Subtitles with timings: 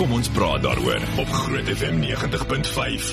[0.00, 3.10] Kom ons praat daaroor op Groot FM 90.5.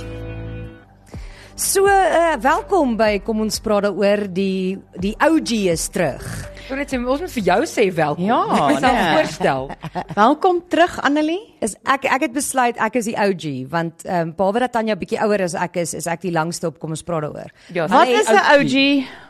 [1.59, 6.23] So, uh, welkom by Kom ons praat daaroor die die OG is terug.
[6.71, 8.23] Net sê ons moet vir jou sê welkom.
[8.27, 8.39] Ja,
[8.69, 9.11] Ek sal nee.
[9.17, 9.69] voorstel.
[10.15, 11.41] Welkom terug Annelie.
[11.59, 14.95] Is ek ek het besluit ek is die OG want ehm um, behalwe dat Tanya
[14.95, 17.51] bietjie ouer as ek is, is ek die langste op Kom ons praat daaroor.
[17.75, 19.26] Ja, Wat is 'n OG?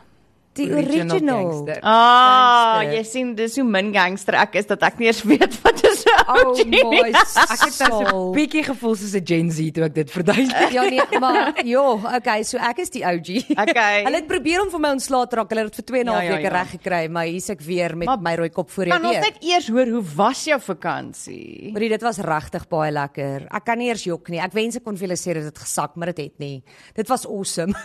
[0.58, 1.68] Die Original original.
[1.82, 2.94] Ah, Gangster.
[2.98, 6.04] jy sien dis hoe min gangster ek is dat ek nie eens weet wat is
[6.06, 6.66] 'n Oh OG.
[6.68, 8.30] my Ek het nou so soul.
[8.32, 10.72] 'n bietjie gevoel soos 'n Gen Z toe ek dit verduidelik.
[10.72, 13.30] Ja nee, maar jo, okay, so ek is die OG.
[13.56, 14.04] Okay.
[14.08, 15.50] Hulle het probeer om vir my ontslae te raak.
[15.50, 16.58] Hulle het dit vir 2 en 'n half Ja, ja, weke ja.
[16.58, 19.16] reg gekry, maar hier's ek weer met Maar my rooi kop voor die Kan ons
[19.16, 21.72] net eers hoor hoe was jou vakansie?
[21.72, 23.48] Maar dit was regtig baie lekker.
[23.52, 24.40] Ek kan nie eers jok nie.
[24.40, 26.64] Ek wens ek kon vir julle sê dit het gesak, maar dit het nie.
[26.96, 27.74] Dit was awesome.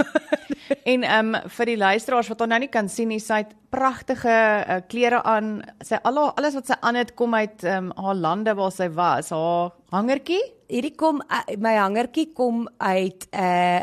[0.84, 4.32] En ehm um, vir die luisteraars wat nou nie kan sien nie, sy het pragtige
[4.32, 5.62] uh, klere aan.
[5.84, 8.88] Sy al haar- alles wat sy aan het kom uit um, haar lande waar sy
[8.94, 9.30] was.
[9.34, 10.42] Haar hangertjie?
[10.72, 13.80] Hierdie kom uh, my hangertjie kom uit uh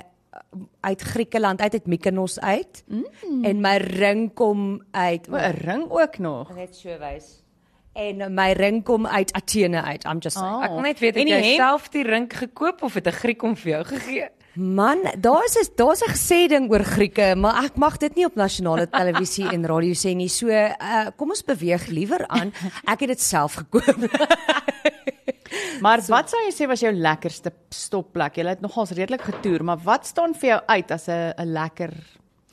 [0.82, 2.84] uit Griekeland uit uit Mykonos uit.
[2.88, 3.44] Mm.
[3.46, 6.56] En my ring kom uit 'n ring ook nog.
[6.56, 7.44] net so wys.
[7.94, 10.06] En my ring kom uit Athene uit.
[10.06, 10.56] I'm just saying.
[10.56, 10.64] Oh.
[10.64, 13.42] Ek wil net weet En het jy self die ring gekoop of het 'n Griek
[13.42, 14.30] hom vir jou gegee?
[14.60, 18.36] Man, daar's is daar's 'n gesê ding oor Grieke, maar ek mag dit nie op
[18.36, 20.28] nasionale televisie en radio sê nie.
[20.28, 22.52] So, uh kom ons beweeg liewer aan.
[22.86, 23.98] Ek het dit self gekoop.
[25.82, 28.36] Maar wat sou jy sê was jou lekkerste stopplek?
[28.36, 31.92] Jy het nogals redelik getoer, maar wat staan vir jou uit as 'n 'n lekker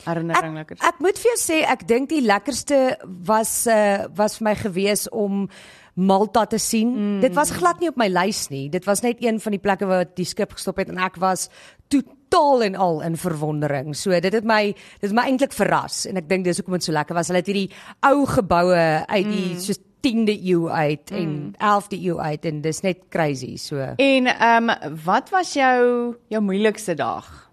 [0.04, 0.76] herinnering lekker?
[0.80, 5.08] Ek moet vir jou sê ek dink die lekkerste was uh was vir my gewees
[5.10, 5.48] om
[5.96, 6.92] Malta te sien.
[6.92, 7.20] Mm.
[7.24, 8.66] Dit was glad nie op my lys nie.
[8.72, 11.48] Dit was net een van die plekke waar die skip gestop het en ek was
[11.92, 13.94] totaal en al in verwondering.
[13.96, 16.88] So dit het my dit het my eintlik verras en ek dink dis hoekom dit
[16.88, 17.32] so lekker was.
[17.32, 17.70] Hulle het hierdie
[18.04, 19.64] ou geboue uit die mm.
[19.64, 21.16] soos 10de eeu uit mm.
[21.18, 23.56] en 11de eeu uit en dis net crazy.
[23.56, 27.46] So En ehm um, wat was jou jou moeilikste dag?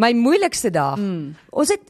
[0.00, 0.98] my moeilikste dag.
[0.98, 1.34] Mm.
[1.50, 1.84] Ons het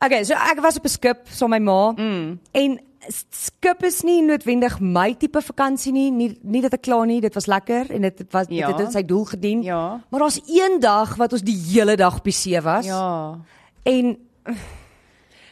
[0.00, 1.92] Okay, so ek was op 'n skip saam met my ma.
[1.96, 2.38] Mm.
[2.52, 6.10] En skip is nie noodwendig my tipe vakansie nie.
[6.10, 8.66] Nie nie dat ek kla nie, dit was lekker en dit was Ja.
[8.66, 9.62] dit het sy doel gedien.
[9.62, 10.00] Ja.
[10.10, 12.84] Maar daar's een dag wat ons die hele dag op die see was.
[12.86, 13.38] Ja.
[13.82, 14.16] En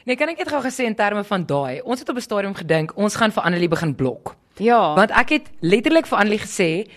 [0.04, 1.80] Nee, kan ek net gou gesê in terme van daai.
[1.82, 4.34] Ons het op 'n stadium gedink ons gaan vir Annelie begin blok.
[4.56, 4.94] Ja.
[4.94, 6.88] Want ek het letterlik vir Annelie gesê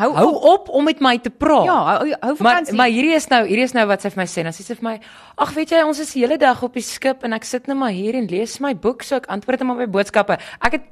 [0.00, 1.64] hou hou op om met my te praat.
[1.68, 2.76] Ja, hou, hou Maar vakansie.
[2.76, 4.42] maar hierdie is nou hierdie is nou wat sy vir my sê.
[4.46, 4.96] Dan sê sy vir my:
[5.36, 7.76] "Ag, weet jy, ons is die hele dag op die skip en ek sit net
[7.76, 10.82] maar hier en lees my boek, so ek antwoord net maar my boodskappe." Ek het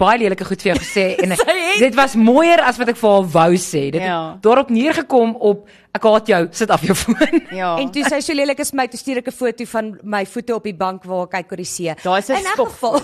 [0.00, 1.34] baie lelike goed vir jou gesê en
[1.80, 3.82] dit was mooier as wat ek vir haar wou sê.
[3.94, 4.32] Dit Ja.
[4.32, 7.40] het daarop neergekom op ek haat jou, sit af jou foon.
[7.60, 7.76] ja.
[7.82, 10.24] en toe sy so lelik is vir my, toe stuur ek 'n foto van my
[10.26, 11.94] voete op die bank waar ek kyk oor die see.
[12.02, 12.68] Daai is 'n In elk skop.
[12.68, 13.00] geval,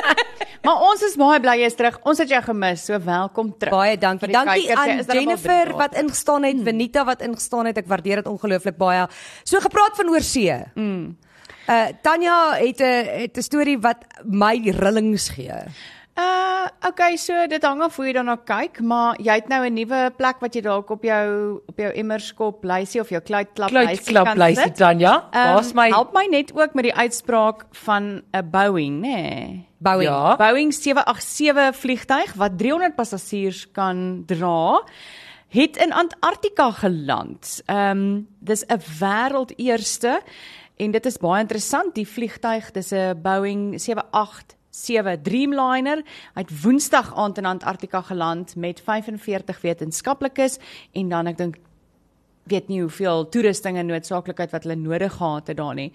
[0.66, 1.98] maar ons is baie bly jy's terug.
[2.04, 2.84] Ons het jou gemis.
[2.84, 3.72] So welkom terug.
[3.72, 4.32] Baie dankie.
[4.32, 7.78] Dankie aan Jennifer wat ingestaan het, Venita wat ingestaan het.
[7.78, 9.06] Ek waardeer dit ongelooflik baie.
[9.44, 10.58] So gepraat van oorsee.
[10.74, 11.16] Mm.
[11.68, 15.54] Uh Tanya het 'n het 'n storie wat my rillings gee.
[16.16, 19.74] Uh okay, so dit hang af hoe jy daarna kyk, maar jy het nou 'n
[19.74, 24.00] nuwe plek wat jy dalk op jou op jou emmerskop lysie of jou kluitklap lysie
[24.00, 25.28] Kluitklap lysie Tanja.
[25.32, 29.12] Waar's Um, my help my net ook met die uitspraak van 'n Boeing, nê?
[29.12, 29.66] Nee.
[29.78, 30.08] Boeing.
[30.08, 30.36] Ja.
[30.36, 34.82] Boeing 787 vliegtyg wat 300 passasiers kan dra,
[35.48, 37.60] het in Antarktika geland.
[37.66, 40.20] Ehm um, dis 'n wêreldeerste
[40.76, 41.94] en dit is baie interessant.
[41.94, 43.80] Die vliegtyg, dis 'n Boeing
[44.76, 46.02] 787 Dreamliner.
[46.34, 50.58] Hy het Woensdag aand in Antarktika geland met 45 wetenskaplikes
[50.92, 51.62] en dan ek dink
[52.46, 55.90] weet nie hoeveel toerusting en noodsaaklikheid wat hulle nodig gehad het daar nie.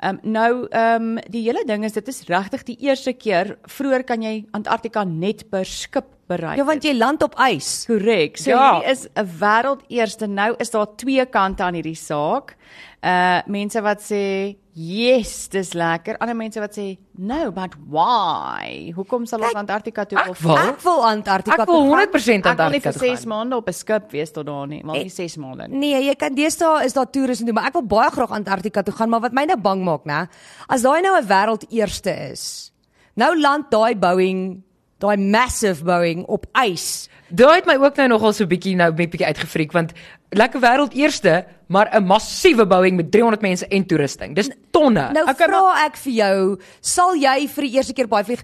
[0.00, 3.56] Ehm um, nou ehm um, die hele ding is dit is regtig die eerste keer
[3.62, 6.56] vroeër kan jy Antarktika net per skip bereik.
[6.56, 7.84] Ja, want jy land op ys.
[7.86, 8.36] korrek.
[8.38, 8.80] So Ja.
[8.80, 10.26] hierdie is 'n wêreldeerste.
[10.28, 12.56] Nou is daar twee kante aan hierdie saak.
[13.02, 18.92] Uh mense wat sê, "Yes, dis lekker." Ander mense wat sê, "No, but why?
[18.96, 21.88] Hoekom sal ons Antarktika toe wil- Ek wil Antarktika Ek wil toe gaan.
[21.88, 23.28] 100% Ek wil nie Antarktika vir toe 6 gaan.
[23.28, 25.78] maande op 'n skip wees tot daar nie, maar nie 6 maande nie.
[25.78, 27.10] Nee, jy kan deesdae is daar
[27.40, 29.84] en doen, maar ek wil baie graag Antarktika toe gaan, maar wat my nou bang
[29.84, 30.28] maak, né?
[30.68, 32.72] As daai nou 'n wêreldeerste is.
[33.16, 34.62] Nou land daai Boeing,
[35.02, 37.08] daai massive Boeing op ys.
[37.28, 39.92] Daai het my ook nou nogal so bietjie nou net bietjie uitgefriek want
[40.34, 44.34] lekker wêreld eerste, maar 'n massiewe Boeing met 300 mense en toerusting.
[44.34, 45.10] Dis tonne.
[45.12, 48.42] Nou Okay, vra ek vir jou, sal jy vir die eerste keer baie vlieg?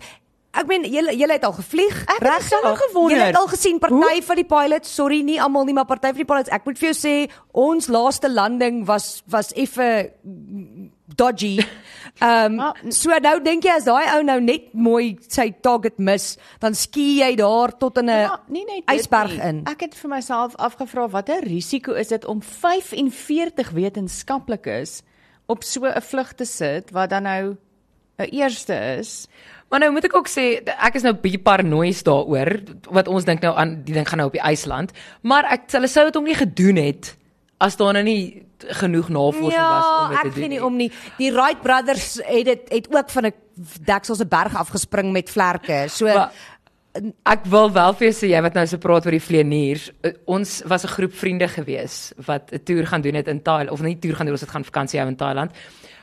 [0.50, 3.16] Ek meen julle julle het al gevlieg, Ek het self gewonder.
[3.16, 6.16] Julle het al gesien party van die pilots, sorry nie almal nie, maar party van
[6.16, 6.50] die pilots.
[6.50, 10.10] Ek moet vir jou sê, ons laaste landing was was effe
[11.14, 11.60] dodgy.
[12.18, 16.36] Ehm um, so nou dink jy as daai ou nou net mooi sy target mis,
[16.60, 18.40] dan ski jy daar tot in 'n Ja,
[18.94, 19.62] ysberg in.
[19.66, 25.02] Ek het vir myself afgevra watter risiko is dit om 45 wetenskaplikes
[25.46, 27.56] op so 'n vlug te sit wat dan nou
[28.18, 29.28] 'n eerste is.
[29.68, 32.60] Maar nou moet ek ook sê ek is nou bietjie paranoïes daaroor
[32.90, 34.92] wat ons dink nou aan die ding gaan nou op die IJsland,
[35.22, 37.16] maar ek hulle sou dit ook nie gedoen het
[37.58, 40.42] as daar nou nie genoeg navorsing was om dit Ja, te ek doen.
[40.42, 40.92] weet nie om nie.
[41.18, 43.32] Die Wright brothers het dit het ook van 'n
[43.84, 45.84] deksel se berg afgespring met vlerke.
[45.88, 46.30] So Maar,
[47.24, 49.90] ek wil wel vir jou sê jy wat nou so praat oor die vleeniers.
[50.02, 53.70] uh, Ons was 'n groep vriende gewees wat 'n toer gaan doen het in Thailand
[53.70, 55.50] of nie toer gaan doen, ons het gaan vakansie hou in Thailand.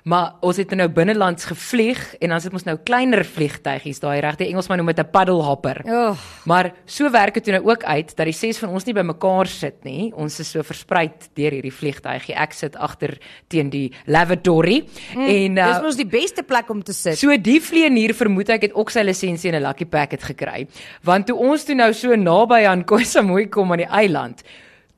[0.08, 4.46] Maar ons het nou binnelands gevlieg en dan sit ons nou kleiner vliegtygies daai regte
[4.46, 5.82] Engelsman noem dit 'n paddle hopper.
[5.84, 6.16] Oh.
[6.46, 9.48] Maar so werk dit toe nou ook uit dat die ses van ons nie bymekaar
[9.48, 10.14] sit nie.
[10.16, 12.36] Ons is so versprei deur hierdie vliegtygie.
[12.36, 13.18] Ek sit agter
[13.48, 17.18] teen die lavatory mm, en uh, dis mos die beste plek om te sit.
[17.18, 20.68] So die vleenier vermoed ek het ook sy lisensie in 'n lucky packet gekry.
[21.04, 24.44] Want toe ons toe nou so naby aan Koh Samui kom aan die eiland,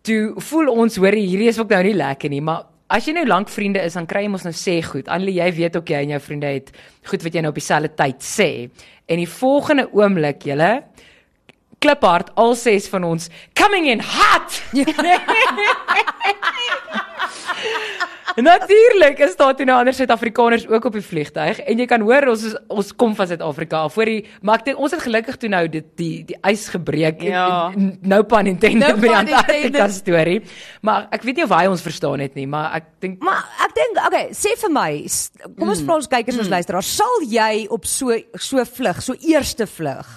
[0.01, 3.25] toe voel ons hoor hierdie is ook nou nie lekker nie, maar as jy nou
[3.30, 5.09] lank vriende is, dan kry jy mos nou sê goed.
[5.12, 6.74] Annelie, jy weet ook jy en jou vriende het
[7.09, 8.50] goed wat jy nou op dieselfde tyd sê.
[9.09, 10.71] En die volgende oomblik, julle
[11.80, 14.59] kliphard al ses van ons coming in hot.
[18.35, 22.27] Natuurlik is daar toe nou ander Suid-Afrikaners ook op die vliegtyg en jy kan hoor
[22.33, 23.93] ons is, ons kom van Suid-Afrika af.
[23.97, 27.23] Voor die maar ek dink ons het gelukkig toe nou dit die die ys gebreek
[27.25, 27.47] en- Ja.
[27.73, 30.41] en, en no pun intended No met die pun Antarktika storie.
[30.81, 33.75] Maar ek weet nie of hy ons verstaan het nie, maar ek dink Maar ek
[33.75, 34.91] dink, okay, sê vir my,
[35.57, 39.65] kom ons vra ons kykers ons luisteraars, sal jy op so so vlug, so eerste
[39.67, 40.07] vlug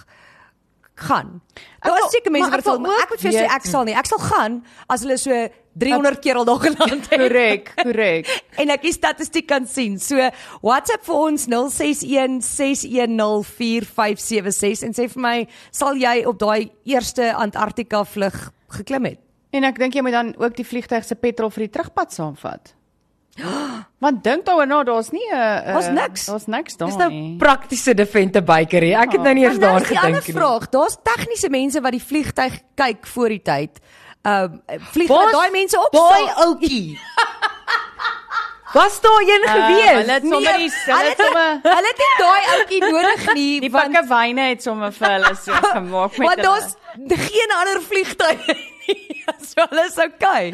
[1.07, 1.41] gaan?
[1.83, 3.97] Daar is seker mense wat sal, maar ek moet vir jou sê ek sal nie.
[3.99, 4.61] Ek sal gaan
[4.93, 5.41] as hulle so
[5.83, 7.21] 300 keer al daar geland het.
[7.23, 8.31] Korrek, korrek.
[8.61, 9.99] en ek die statistiek kan sien.
[10.03, 10.29] So
[10.65, 15.37] WhatsApp vir ons 061 610 4576 en sê vir my,
[15.73, 19.23] sal jy op daai eerste Antarktika vlug geklim het?
[19.53, 22.73] En ek dink jy moet dan ook die vliegtyg se petrol vir die terugpad saamvat.
[24.03, 26.27] Want dink daaroor na, daar's nie 'n Daar's niks.
[26.27, 27.37] Daar's niks daar dis nou nie.
[27.39, 28.93] praktiese defente bakery.
[28.93, 30.43] Ek het nou nie eers Maar nou daaraan is die ander gedink nie.
[30.43, 33.79] vraag, daar's tegniese mense wat die vliegtyg kyk voor die tyd.
[34.23, 35.93] Ehm um, vlieg daai mense op.
[35.93, 36.99] daai ouetjie?
[38.73, 39.91] Was daar een Uh, gewees?
[39.91, 43.61] hulle het sommer die hulle hulle het sommer hulle het nie daai ouetjie nodig nie,
[43.61, 46.61] die want pakke wyne het sommer vir hulle so gemaak met want hulle.
[46.61, 48.57] daar's geen ander vliegtye
[49.63, 50.53] hulle is okay.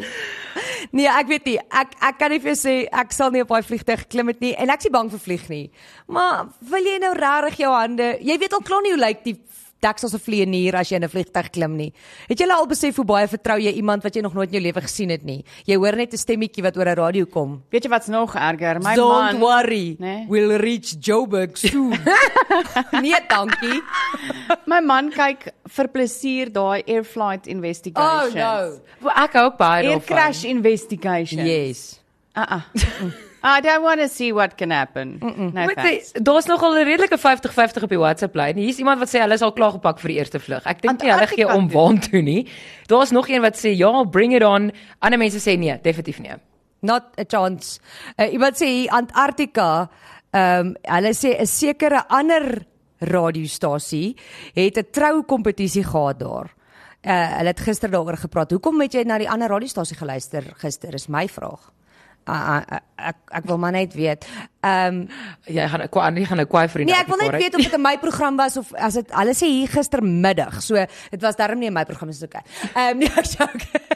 [0.91, 1.57] Nee, ek weet nie.
[1.69, 4.41] Ek ek kan nie vir jou sê ek sal nie op daai vliegtyg klim het
[4.43, 5.65] nie en ek's nie bang vir vlieg nie.
[6.07, 9.37] Maar wil jy nou regtig jou hande, jy weet al klaar nie hoe lyk die
[9.81, 11.93] deksel se vlieënier as jy in 'n vliegtyg klim nie.
[12.27, 14.63] Het jy al besef hoe baie vertrou jy iemand wat jy nog nooit in jou
[14.63, 15.43] lewe gesien het nie?
[15.65, 17.63] Jy hoor net 'n stemmetjie wat oor 'n radio kom.
[17.71, 18.79] Weet jy wat's nog erger?
[18.81, 19.95] My Don't man worry.
[19.99, 20.25] Nee.
[20.29, 21.97] We'll reach Joburg soon.
[23.01, 23.81] nee, dankie.
[24.65, 28.33] my man kyk vir plesier daai air flight Oh investigations.
[28.35, 28.79] no.
[29.01, 30.05] Wel, Ek ook baie Air daarvan.
[30.17, 31.45] crash investigation.
[31.45, 31.99] Yes.
[32.35, 32.61] Uh-uh.
[33.43, 35.17] I don't want to see what can happen.
[35.19, 35.53] Mm -mm.
[35.53, 36.11] No thanks.
[36.11, 38.57] daar's nogal 'n redelike 50-50 op die WhatsApp lyn.
[38.57, 40.65] Hier's iemand wat sê hulle is al klaar gepak vir die eerste vlug.
[40.65, 41.81] Ek dink nie hulle gee Antarktika om toe.
[41.81, 42.47] waantoe nie.
[42.85, 44.71] Daar's nog een wat sê ja, bring it on.
[44.99, 46.35] Ander mense sê nee, definitief nie.
[46.79, 47.79] Not a chance.
[48.17, 49.89] Uh, iemand sê Antarktika,
[50.31, 52.65] ehm um, hulle sê 'n sekere ander
[52.99, 54.15] radiostasie
[54.53, 56.55] het 'n trou kompetisie gehad daar.
[57.01, 58.51] Uh, hulle het gister daaroor gepraat.
[58.51, 60.93] Hoekom het jy na die ander radiostasie geluister gister?
[60.93, 61.71] Is my vraag.
[62.29, 64.25] Uh, uh, ek ek wil maar net weet.
[64.61, 65.07] Ehm um,
[65.49, 66.91] Jy gaan ek gaan nie gaan nou kwaai vriende.
[66.91, 69.33] Nee, ek wil net weet of dit in my program was of as dit hulle
[69.37, 70.59] sê hier gistermiddag.
[70.61, 72.43] So dit was darm nie in my program is okay.
[72.75, 73.87] Ehm um, nee, ek okay.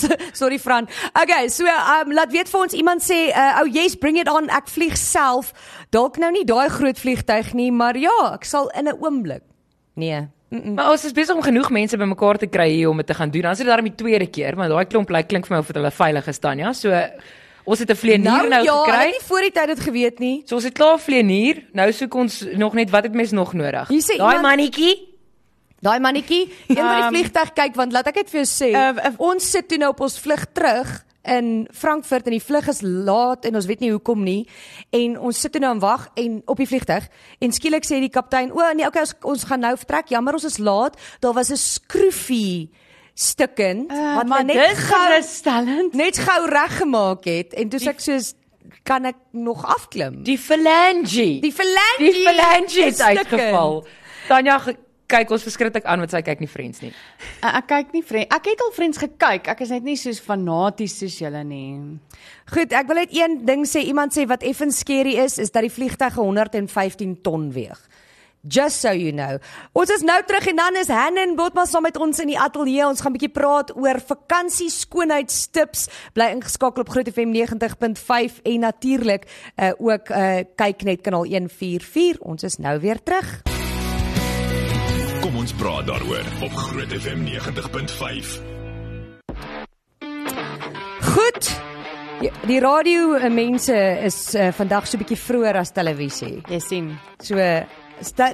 [0.00, 0.88] so, sorry Fran.
[1.22, 4.50] Okay, so um laat weet vir ons iemand sê uh, oh yes, bring it on.
[4.50, 5.54] Ek vlieg self.
[5.94, 9.46] Dalk nou nie daai groot vliegtyg nie, maar ja, ek sal in 'n oomblik.
[9.96, 10.28] Nee.
[10.50, 10.74] Mm -mm.
[10.74, 13.30] Maar ons is besig om genoeg mense bymekaar te kry hier om dit te gaan
[13.30, 13.42] doen.
[13.42, 15.66] Dan is dit daarom die tweede keer, maar daai klomp lyk klink vir my of
[15.66, 16.72] dit hulle veilig is Tanya.
[16.72, 16.90] So
[17.64, 19.04] ons het 'n vleenier nou, ja, hulle gekry.
[19.04, 20.42] het nie voor die tyd dit geweet nie.
[20.44, 21.62] So ons het klaar vleenier.
[21.72, 23.88] Nou soek ons nog net wat het mens nog nodig?
[23.88, 25.08] Daai iemand- mannetjie.
[25.80, 28.70] Daai mannetjie, een wat die Um, vliegtyg kyk want laat ek dit vir jou sê.
[28.72, 32.68] Uh, uh, ons sit toe nou op ons vlug terug in Frankfurt en die vlug
[32.68, 34.48] is laat en ons weet nie hoekom nie
[34.90, 37.08] en ons sit toe nou en wag en op die vliegtyg
[37.40, 40.44] en skielik sê die kaptein o nee okay ons, ons gaan nou vertrek jammer ons
[40.44, 42.70] is laat daar was 'n skroefie
[43.14, 45.92] stukkend Uh, wat maar net gerusstellend.
[45.94, 48.34] net gou reggemaak het en toe sê ek soos
[48.82, 51.40] kan ek nog afklim Die phalange.
[51.40, 53.84] die phalange Die phalange het uitgeval.
[54.28, 54.60] Tanya
[55.10, 56.92] kyk ons verskriklik aan want sy kyk nie Friends nie.
[57.40, 58.30] Uh, ek kyk nie Friends.
[58.36, 59.50] Ek het al Friends gekyk.
[59.52, 61.98] Ek is net nie soos fanaties soos julle nie.
[62.54, 63.84] Goed, ek wil net een ding sê.
[63.90, 67.80] Iemand sê wat effens skerry is, is dat die vliegtuig 115 ton weeg.
[68.48, 69.36] Just so you know.
[69.76, 72.86] Ons is nou terug en dan is Hannen Botma saam met ons in die ateljee.
[72.88, 75.88] Ons gaan 'n bietjie praat oor vakansie skoonheidstips.
[76.14, 82.18] Bly ingeskakel op Groot FM 90.5 en natuurlik uh, ook uh, kyk net kanaal 144.
[82.20, 83.49] Ons is nou weer terug.
[85.20, 88.30] Kom ons praat daaroor op Groot FM 90.5.
[91.10, 91.50] Goed.
[92.48, 96.40] Die, radio mense is uh, vandag so 'n bietjie vroeër as televisie.
[96.48, 96.88] Jy sien.
[97.20, 97.36] So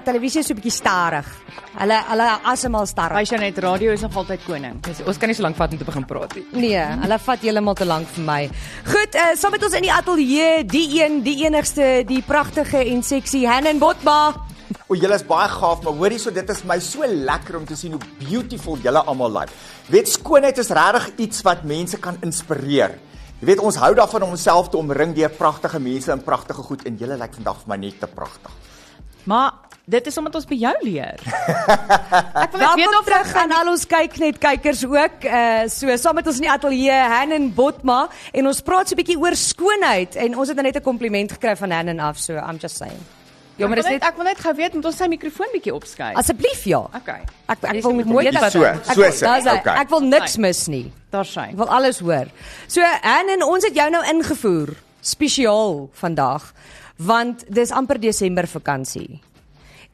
[0.06, 1.26] televisie is so 'n bietjie stadig.
[1.74, 3.18] Hulle hulle asemhaal stadig.
[3.18, 4.80] Wys jou net radio is nog altyd koning.
[4.80, 6.46] Dus, ons kan nie so lank vat om te begin praat nie.
[6.52, 8.50] Nee, hulle vat heeltemal te lank vir my.
[8.86, 13.02] Goed, uh, saam met ons in die ateljee, die een, die enigste, die pragtige en
[13.02, 14.54] sexy Hannen Botma.
[14.90, 17.76] O, julle is baie gaaf, maar hoorie so dit is my so lekker om te
[17.78, 19.52] sien hoe beautiful julle almal lyk.
[19.90, 22.98] Weet skoonheid is regtig iets wat mense kan inspireer.
[23.40, 26.86] Jy weet ons hou daarvan om onsself te omring deur pragtige mense en pragtige goed
[26.88, 28.54] en julle lyk vandag vir my net te pragtig.
[29.28, 29.52] Maar
[29.84, 31.20] dit is omdat ons by jou leer.
[32.42, 35.26] ek wil net weet of terug aan al ons kyk net kykers ook.
[35.26, 39.02] Uh so saam met ons in die ateljee Hannen Botma en ons praat so 'n
[39.02, 42.34] bietjie oor skoonheid en ons het nou net 'n kompliment gekry van Hannen af, so
[42.34, 43.04] I'm just saying.
[43.56, 45.52] Ja, maar ek dis wil net ek wil net gou weet moet ons sy mikrofoon
[45.54, 46.16] bietjie opskuif.
[46.20, 46.80] Asseblief ja.
[46.98, 47.22] Okay.
[47.48, 48.84] Ek ek wil nie mooi wat- So, ek
[49.14, 49.40] so hy.
[49.58, 49.76] Okay.
[49.80, 50.92] Ek wil niks mis nie.
[51.10, 51.50] Daar skyn.
[51.54, 52.26] Ek wil alles hoor.
[52.68, 56.52] So Hannen, ons het jou nou ingevoer spesiaal vandag
[56.98, 59.20] want dis amper Desember vakansie.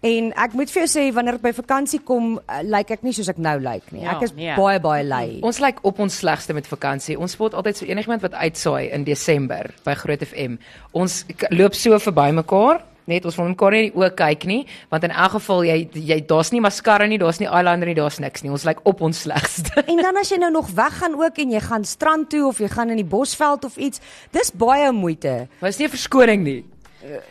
[0.03, 3.13] En ek moet vir jou sê wanneer ek by vakansie kom, uh, lyk ek nie
[3.15, 4.03] soos ek nou lyk nie.
[4.03, 4.51] Ja, Ek is nee.
[4.57, 5.39] baie baie lui.
[5.47, 7.15] Ons lyk op ons slegste met vakansie.
[7.19, 10.59] Ons spot altyd so enigiemand wat uitsaai in Desember by Groot FM.
[10.93, 12.83] Ons loop so verby mekaar.
[13.07, 15.89] Net ons wil mekaar nie in die oë kyk nie, want in elk geval jy
[15.95, 18.51] jy daar's nie mascara nie, daar's nie eyeliner nie, daar's niks nie.
[18.51, 19.83] Ons lyk op ons slegste.
[19.87, 22.69] En dan as jy nou nog weggaan ook en jy gaan strand toe of jy
[22.69, 25.49] gaan in die bosveld of iets, dis baie moeite.
[25.61, 26.65] Maar is nie 'n verskoning nie.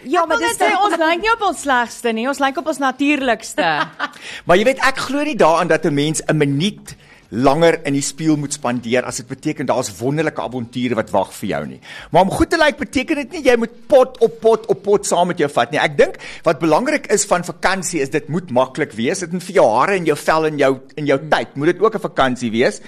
[0.04, 2.78] Ja, Maar dit sê ons lyk nie op ons slegste nie, ons lyk op ons
[2.78, 3.88] natuurlikste.
[4.46, 6.96] Maar jy weet ek glo nie daaraan dat 'n mens 'n minuut
[7.32, 11.50] langer in die spieël moet spandeer as dit beteken daar's wonderlike avonture wat wag vir
[11.54, 11.80] jou nie.
[12.12, 15.08] Maar om goed te lyk beteken dit nie jy moet pot op pot op pot
[15.08, 15.80] saam met jou vat nie.
[15.80, 19.24] Ek dink wat belangrik is van vakansie is dit moet maklik wees.
[19.24, 21.82] Dit moet vir jou hare en jou vel en jou in jou tyd moet dit
[21.82, 22.82] ook 'n vakansie wees.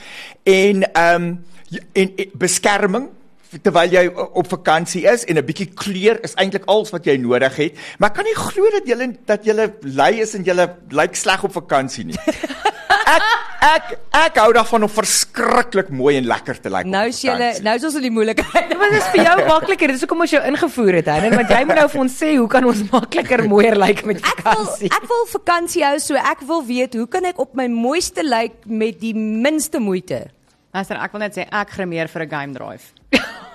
[0.43, 1.45] En ehm um,
[1.93, 3.09] en, en beskerming
[3.61, 7.55] terwyl jy op vakansie is en 'n bietjie kleur is eintlik alles wat jy nodig
[7.55, 7.77] het.
[7.99, 10.53] Maar ek kan nie glo dat jy dat jy lui is en jy
[10.89, 12.17] lyk sleg op vakansie nie.
[13.15, 16.85] Ek ek ek hou daarvan om verskriklik mooi en lekker te lyk.
[16.85, 17.63] op Nou is jy vakansie.
[17.63, 18.73] nou is ons in die moeilikheid.
[18.83, 19.93] Wat is vir jou makliker?
[19.95, 21.29] Dis hoekom ons jou ingevoer het, hè?
[21.35, 24.43] Want jy moet nou vir ons sê hoe kan ons makliker mooier lyk met Ek
[24.43, 24.91] wil vakansie?
[24.99, 28.59] ek wil vakansie hou, so ek wil weet hoe kan ek op my mooiste lyk
[28.65, 30.25] met die minste moeite?
[30.73, 32.91] Luister, ek wil net sê ek grimeer vir 'n game drive.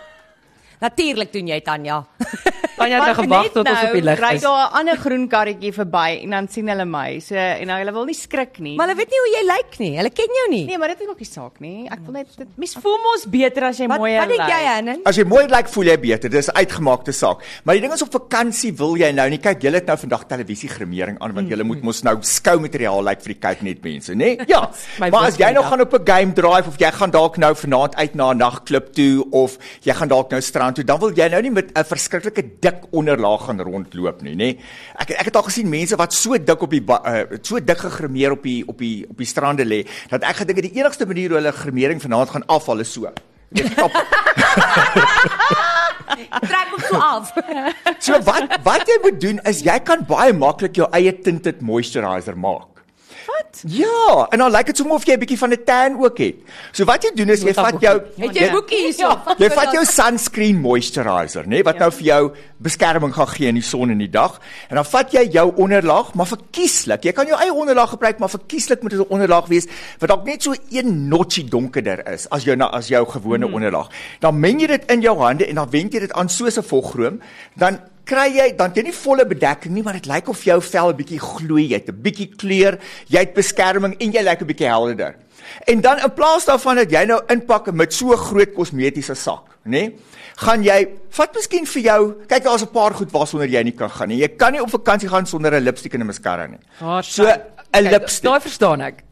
[0.81, 2.05] Natuurlik doen jy Tanya.
[2.79, 4.43] Tanya het nou gewag tot ons op die lig Ry is.
[4.43, 7.19] daar 'n ander groen karretjie verby en dan sien hulle my.
[7.19, 8.77] So en nou hulle wil nie skrik nie.
[8.77, 9.97] Maar hulle weet nie hoe jy lyk nie.
[9.99, 10.65] Hulle ken jou nie.
[10.67, 11.89] nee, maar dit is ook nie saak nie.
[11.91, 14.47] Ek wil net dit mens voel mos beter as jy wat mooier wat dink jy,
[14.63, 14.69] lyk.
[14.69, 15.01] Hannen?
[15.05, 16.31] As jy mooi lyk, voel jy beter.
[16.31, 17.43] Dis 'n uitgemaakte saak.
[17.65, 19.63] Maar die ding is op vakansie wil jy nou nie kyk.
[19.63, 23.21] Jy het nou vandag televisie grimering aan want jy moet mos nou skou materiaal lyk
[23.23, 24.37] vir die kyk net mense, né?
[24.49, 24.71] Ja.
[25.01, 25.69] my Maar as jy nou woordvrydag.
[25.69, 28.93] gaan op 'n game drive of jy gaan dalk nou vanaand uit na 'n nagklub
[28.95, 31.85] toe of jy gaan dalk nou strand toe, dan wil jy nou nie met 'n
[31.85, 34.59] verskriklike dik onderlaag gaan rondloop nie, né?
[34.99, 38.33] Ek ek het al gesien mense wat so dik op die uh, so dik gegrimeer
[38.33, 41.29] op die op die op die strande lê dat ek gedink het die enigste manier
[41.29, 43.13] hoe hulle grimering vanaand gaan afval is so.
[43.51, 43.93] Jy stop.
[46.49, 47.33] Trek hom so af.
[47.99, 52.37] So wat wat jy moet doen is jy kan baie maklik jou eie tinted moisturizer
[52.37, 52.78] maak.
[53.39, 53.63] Wat?
[53.71, 56.37] Ja, en dan lyk dit sommer of jy 'n bietjie van 'n tan ook het.
[56.73, 59.09] So wat jy doen is jy vat jou Het jy 'n boekie hierso?
[59.39, 63.55] jy vat jou sunscreen moisturizer, nê, nee, wat nou vir jou beskerming gaan gee in
[63.55, 64.41] die son en die dag.
[64.69, 67.05] En dan vat jy jou onderlaag, maar verkieslik.
[67.05, 69.67] Jy kan jou eie onderlaag gebruik, maar verkieslik moet dit 'n onderlaag wees
[69.99, 73.55] wat dalk net so een notchie donkerder is as jou na as jou gewone hmm.
[73.55, 73.89] onderlaag.
[74.21, 76.63] Dan meng jy dit in jou hande en dan wend jy dit aan soos 'n
[76.63, 77.21] vogroom,
[77.55, 77.79] dan
[78.09, 80.97] kry jy dan jy nie volle bedekking nie, maar dit lyk of jou vel 'n
[80.97, 84.67] bietjie gloei, jy het 'n bietjie kleur, jy het beskerming en jy lyk 'n bietjie
[84.69, 85.15] helderder.
[85.67, 89.71] En dan in plaas daarvan dat jy nou inpak met so groot kosmetiese sak, nê?
[89.71, 89.97] Nee,
[90.37, 93.91] gaan jy vat miskien vir jou, kyk daar's 'n paar goed waarsonder jy nie kan
[93.91, 94.19] gaan nie.
[94.19, 96.59] Jy kan nie op vakansie gaan sonder 'n lipstik en 'n mascara nie.
[96.81, 99.05] Daar So 'n lipstik, Daai verstaan ek.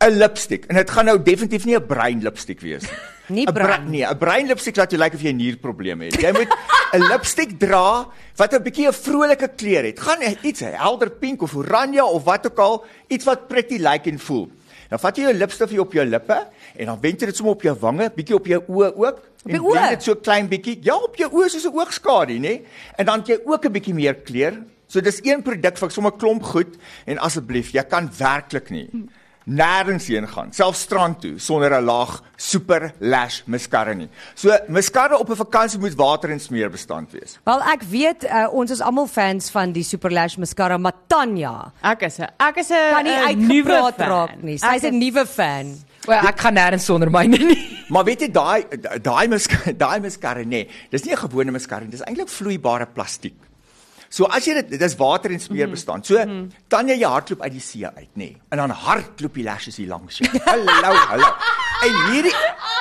[0.00, 2.98] 'n lipstik en dit gaan nou definitief nie 'n bruin lipstik wees nie.
[3.32, 3.90] Nie 'n bra- bruin.
[3.90, 6.20] Nee, 'n bruin lipstik laat jou lyk of jy 'n nierprobleem het.
[6.20, 6.52] Jy moet
[6.96, 10.00] 'n lipstik dra wat 'n bietjie 'n vrolike kleur het.
[10.00, 14.10] Gaan iets helder pink of oranje of wat ook al, iets wat pretty lyk like
[14.10, 14.50] en voel.
[14.88, 16.36] Dan vat jy jou lipstif op jou lippe
[16.76, 19.18] en dan wend jy dit sommer op jou wange, bietjie op jou oë ook.
[19.44, 19.88] Op jou en oë?
[19.88, 20.78] dit so klein bietjie.
[20.82, 22.60] Ja, op jou oë soos 'n oogskadu, nê?
[22.96, 24.62] En dan het jy ook 'n bietjie meer kleur.
[24.86, 28.88] So dis een produk vir sommer klomp goed en asseblief, jy kan werklik nie
[29.46, 34.08] nêrens heen gaan, selfs strand toe sonder 'n laag super lash mascara nie.
[34.34, 37.38] So mascara op 'n vakansie moet water en smeer bestand wees.
[37.44, 41.72] Wel ek weet uh, ons is almal fans van die Super Lash mascara, maar Tanya
[41.82, 44.08] Ek is 'n ek is 'n kan nie uitgepraat fan.
[44.08, 44.58] raak nie.
[44.58, 45.76] Sy's 'n nuwe fan.
[46.06, 47.68] Wel, ek gaan nêrens sonder myne nie.
[47.92, 48.64] Maar weet jy daai
[49.02, 53.34] daai mascara, daai mascara nê, dis nie 'n gewone mascara nie, dis eintlik vloeibare plastiek.
[54.12, 56.04] So as jy dit dis water en smeer bestand.
[56.06, 56.20] So
[56.68, 58.34] dan jy hardloop uit die see uit nê.
[58.52, 60.28] En dan hardloop die lashes hier langs jou.
[60.50, 61.30] Hallo, hallo.
[61.86, 62.34] En hierdie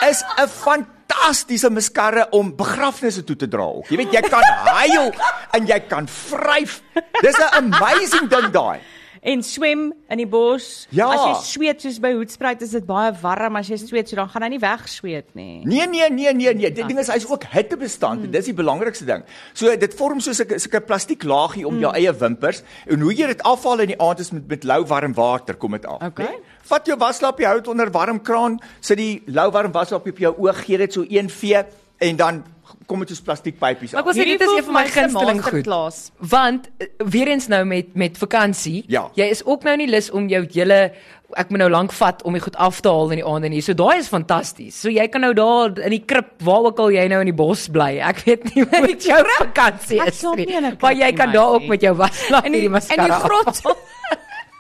[0.10, 3.88] is 'n fantastiese mascara om begrafnisse toe te dra ook.
[3.88, 5.12] Jy weet jy kan huil
[5.56, 6.82] en jy kan vryf.
[7.22, 8.80] Dis 'n amazing ding daai.
[9.22, 10.88] En swem in die bos.
[10.90, 11.06] Ja.
[11.14, 14.32] As jy sweet soos by Hoedspruit is dit baie warm as jy sweet, so dan
[14.34, 15.62] gaan hy nie wegsweet nie.
[15.70, 19.06] Nee nee nee nee nee, dit ding is hy's ook hittebestand en dis die belangrikste
[19.06, 19.22] ding.
[19.54, 23.14] So dit vorm soos 'n so 'n plastiek laagie om jou eie wimpers en hoe
[23.14, 26.02] jy dit afhaal in die aand is met met lou warm water kom dit af.
[26.02, 26.26] Okay.
[26.26, 26.42] né?
[26.64, 30.34] Vat jou waslappie hou dit onder warm kraan, sit die lou warm waslappie op jou
[30.38, 31.64] oog, gee dit so een vee
[32.00, 32.44] en dan
[32.92, 35.64] kom dit soos plastiekpypies Maar ek wil sê dit is een van my gunsteling goed.
[35.68, 36.02] Klas.
[36.36, 39.08] Want uh, weer eens nou met met vakansie, Ja.
[39.16, 40.92] jy is ook nou nie lus om jou hele
[41.40, 43.62] ek moet nou lank vat om dit goed af te haal in die aande nie.
[43.64, 44.76] So daai is fantasties.
[44.84, 47.36] So jy kan nou daar in die krib waar ook al jy nou in die
[47.38, 47.94] bos bly.
[48.04, 50.50] Ek weet nie dit jou vakansie is nie.
[50.82, 53.22] Maar jy kan daar ook met jou waslaap En die, en die mascara.
[53.24, 53.64] grot.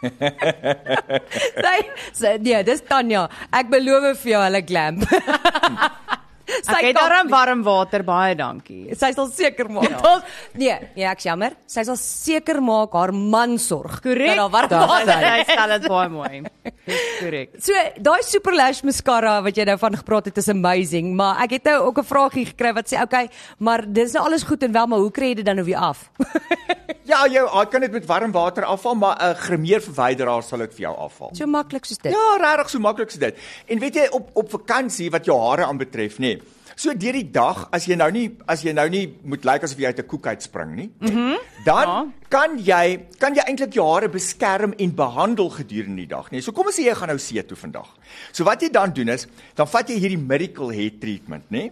[1.66, 1.76] sy
[2.18, 3.28] sy nee, dis Tanya.
[3.54, 5.06] Ek beloof vir jou hulle glamp.
[6.68, 8.96] sy Ek het daarom warm water, baie dankie.
[8.98, 9.90] Sy sal seker maak.
[9.90, 10.14] Ja.
[10.54, 11.56] Nee, nee, ek's jammer.
[11.70, 14.00] Sy sal seker maak haar man sorg.
[14.04, 14.34] Korrek.
[14.34, 15.32] Dat daar warm Daar water sê.
[15.32, 16.42] Hy stel dit baie mooi.
[16.86, 17.56] Dis korrek.
[17.62, 21.58] So, daai Super Lash mascara wat jy nou van gepraat het is amazing, maar ek
[21.60, 23.30] het nou ook 'n vraagie gekry wat sê, "Oké, okay,
[23.60, 25.78] maar dis nou alles goed en wel, maar hoe kry jy dit dan nou weer
[25.78, 26.10] af?"
[27.12, 30.74] Ja, jy jy kan dit met warm water afhaal, maar 'n gremeer verwyderaar sal dit
[30.74, 31.30] vir jou afhaal.
[31.34, 32.12] so maklik soos dit.
[32.12, 33.36] Ja, regtig so maklik so dit.
[33.68, 36.20] En weet jy op op vakansie wat jou hare aanbetref, nê.
[36.20, 36.41] Nee,
[36.82, 39.80] so deur die dag as jy nou nie as jy nou nie moet lyk asof
[39.82, 41.38] jy uit 'n koek uitspring nie, mm -hmm.
[41.66, 42.06] dan Ja.
[42.30, 46.42] kan jy kan jy eintlik jou hare beskerm en behandel gedurende die dag, nê.
[46.42, 47.88] So kom ons sê jy gaan nou see toe vandag.
[48.32, 51.72] So wat jy dan doen is, dan vat jy hierdie Miracle Hair Treatment, nê.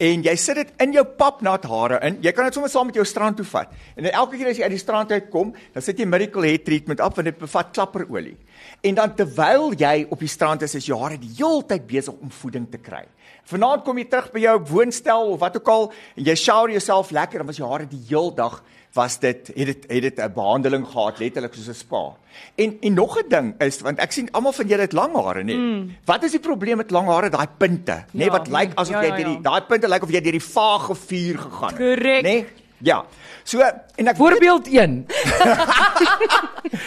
[0.00, 2.18] En jy sit dit in jou papnat hare in.
[2.22, 3.68] Jy kan dit sommer saam met jou strand toe vat.
[3.96, 7.00] En elke keer as jy uit die strand uitkom, dan sit jy Miracle Hair Treatment
[7.00, 8.36] af want dit bevat klapperolie.
[8.82, 12.30] En dan terwyl jy op die strand is, is jou hare die heeltyd besig om
[12.30, 13.04] voeding te kry.
[13.50, 17.10] Vanaand kom jy terug by jou woonstel of wat ook al en jy shower jouself
[17.10, 18.60] lekker en was jou hare die heel dag
[18.94, 22.16] was dit het dit het dit 'n behandeling gehad letterlik soos 'n spa.
[22.56, 25.42] En en nog 'n ding is want ek sien almal van julle het lang hare
[25.42, 25.54] nê.
[25.54, 25.96] Mm.
[26.04, 27.30] Wat is die probleem met lang hare?
[27.30, 29.50] Daai punte, nê, Ja, wat lyk asof ja, jy ja, deur die ja.
[29.50, 31.76] daai punte lyk of jy deur die vage vuur gegaan het.
[31.76, 32.22] Korrek.
[32.22, 32.46] Nê?
[32.78, 33.04] Ja.
[33.44, 33.60] So
[33.96, 35.06] en ek Voorbeeld 1.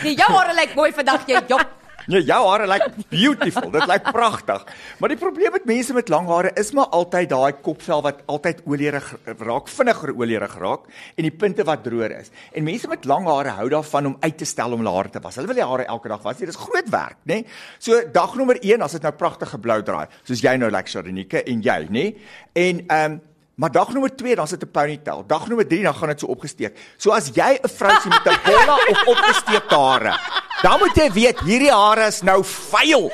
[0.04, 1.40] Nee, jou hare lyk mooi vandag jy.
[1.48, 1.83] Jop.
[2.12, 3.70] Nee, jou hare lyk beautiful.
[3.72, 4.66] Dit lyk pragtig.
[5.00, 8.64] Maar die probleem met mense met lang hare is maar altyd daai kopvel wat altyd
[8.68, 9.08] olierig
[9.40, 12.32] raak, vinniger olierig raak en die punte wat droër is.
[12.52, 15.24] En mense met lang hare hou daarvan om uit te stel om hulle hare te
[15.24, 15.40] was.
[15.40, 16.40] Hulle wil die hare elke dag was.
[16.44, 17.44] Dit is groot werk, nê?
[17.80, 20.92] So dag nommer 1 as dit nou pragtige blou draai, soos jy nou lyk like,
[20.94, 22.10] Sharonike en jy, nê?
[22.54, 23.22] En ehm um,
[23.54, 25.24] Maar dag nommer 2 dan sit 'n ponytail.
[25.28, 26.78] Dag nommer 3 dan gaan dit so opgesteek.
[26.98, 30.20] So as jy 'n vrou sien met 'n bolla of opgesteekte hare,
[30.64, 33.10] dan moet jy weet hierdie hare is nou vuil.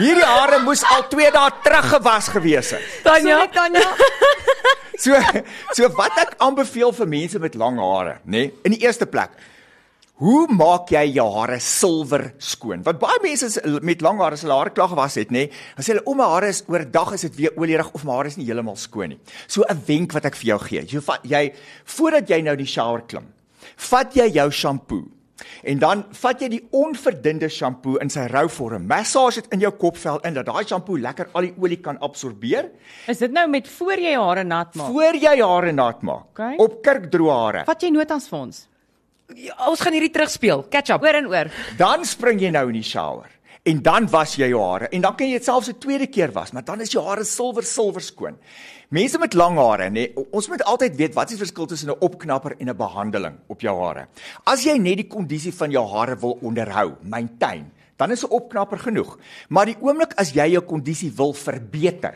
[0.00, 2.84] Hierdie hare moes al 2 dae terug gewas gewees het.
[3.04, 3.86] Tanya, Sorry Tanya.
[5.00, 5.16] So
[5.72, 8.42] so wat ek aanbeveel vir mense met lang hare, nê?
[8.50, 9.32] Nee, in die eerste plek
[10.20, 12.82] Hoe maak jy jou hare silwer skoon?
[12.84, 15.46] Want baie mense is met lang hare as hulle hare klaar gewas het, nê,
[15.78, 18.28] dan sê hulle o, my hare is oordag is dit weer olierig of my hare
[18.28, 19.18] is nie heeltemal skoon nie.
[19.48, 20.82] So 'n wenk wat ek vir jou gee.
[20.84, 21.42] Jy vat jy
[21.96, 23.32] voordat jy nou die shower klim,
[23.88, 25.08] vat jy jou shampoo
[25.64, 28.86] en dan vat jy die onverdunde shampoo in sy rou vorm.
[28.86, 32.70] Massage dit in jou kopvel in dat daai shampoo lekker al die olie kan absorbeer
[33.08, 34.86] Is dit nou met voor jy hare nat maak?
[34.92, 36.26] voor jy hare nat maak.
[36.30, 36.56] Okay.
[36.58, 37.64] Op kurkdroë hare.
[37.64, 38.66] Vat jy notas vir ons?
[39.36, 40.64] ja, ons gaan hierdie terugspeel.
[40.70, 41.02] Catch up.
[41.02, 41.50] Oor en oor.
[41.78, 43.28] Dan spring jy nou in die shower
[43.68, 46.32] en dan was jy jou hare en dan kan jy dit selfs 'n tweede keer
[46.32, 48.38] was, maar dan is jou hare silwer silwer skoon.
[48.90, 52.02] Mense met lang hare, nê, ons moet altyd weet wat is die verskil tussen 'n
[52.02, 54.08] opknapper en 'n behandeling op jou hare.
[54.44, 58.78] As jy net die kondisie van jou hare wil onderhou, maintain, dan is 'n opknapper
[58.78, 59.16] genoeg.
[59.48, 62.14] Maar die oomblik as jy jou kondisie wil verbeter,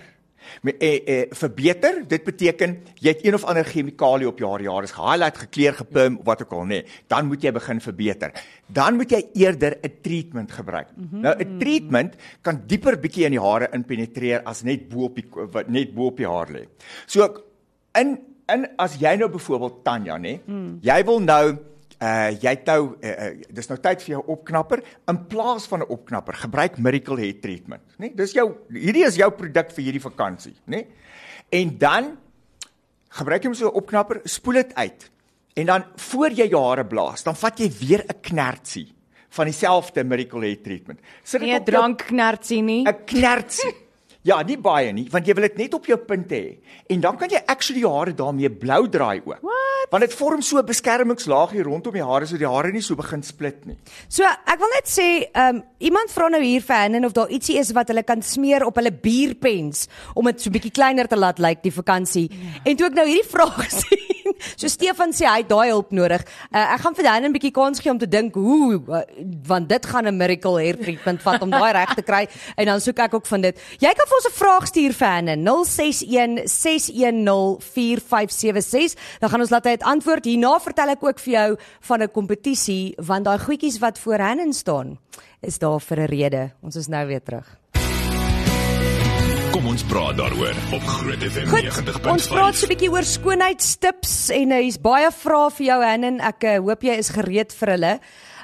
[0.62, 4.92] eh, eh verbeter, dit beteken jy het een of ander chemikalie op jou jare is
[4.92, 6.68] gehighlight, gekleur, gepim, wat ook al nê.
[6.68, 8.32] Nee, dan moet jy begin verbeter.
[8.66, 10.88] Dan moet jy eerder 'n treatment gebruik.
[10.96, 11.20] Mm -hmm.
[11.20, 15.26] Nou 'n treatment kan dieper bietjie in die hare inpenetreer as net bo op die
[15.30, 16.66] wat net bo op die haar lê.
[17.06, 17.44] So
[17.92, 20.78] in in as jy nou byvoorbeeld Tanya nê, mm.
[20.82, 21.56] jy wil nou
[22.04, 24.82] uh jy het nou uh, uh, dis nou tyd vir jou opknapper.
[25.10, 28.12] In plaas van 'n opknapper gebruik Miracle Hair Treatment nê?
[28.14, 30.84] Dis jou hierdie is jou produk vir hierdie vakansie nê?
[31.50, 32.16] En dan
[33.08, 35.10] gebruik jy hom so 'n opknapper spoel dit uit.
[35.56, 38.92] En dan voor jy jou hare blaas dan vat jy weer 'n knertsie
[39.30, 41.00] van dieselfde Miracle Hair Treatment.
[41.22, 42.84] Sit dit nee, op 'n drank knertsie nie.
[42.86, 43.83] 'n knertsie
[44.24, 46.78] Ja, nie baie nie, want jy wil dit net op jou punte hê.
[46.88, 49.42] En dan kan jy actually die hare daarmee blou draai ook.
[49.44, 49.90] What?
[49.92, 53.22] Want dit vorm so 'n beskermingslaagie rondom die hare sodat die hare nie so begin
[53.22, 53.76] split nie.
[54.08, 57.28] So, ek wil net sê, ehm um, iemand vra nou hier vir Hannen of daar
[57.28, 61.16] ietsie is wat hulle kan smeer op hulle bierpens om dit so bietjie kleiner te
[61.16, 62.30] laat lyk like, die vakansie.
[62.30, 62.60] Ja.
[62.64, 64.23] En toe ek nou hierdie vraag gesien,
[64.60, 66.24] so Stefan sê hy het daai hulp nodig.
[66.50, 69.02] Uh, ek gaan vir Hannen 'n bietjie kans gee om te dink hoe uh,
[69.46, 72.26] want dit gaan 'n miracle hair treatment vat om daai reg te kry
[72.58, 73.58] en dan soek ek ook van dit.
[73.78, 79.18] Jy kan vir ons 'n vraag stuur vir Hanne 061 610 4576.
[79.20, 80.24] Dan gaan ons laat hy dit antwoord.
[80.24, 84.52] Hierna vertel ek ook vir jou van 'n kompetisie want daai goedjies wat voor Hanne
[84.52, 84.98] staan
[85.42, 86.52] is daar vir 'n rede.
[86.62, 87.63] Ons is nou weer terug.
[89.54, 92.06] Kom ons praat daaroor op Groot FM 90.5.
[92.10, 96.10] Ons praat so 'n bietjie oor skoonheidstips en hier's uh, baie vrae vir jou Hanne.
[96.18, 97.92] Ek uh, hoop jy is gereed vir hulle.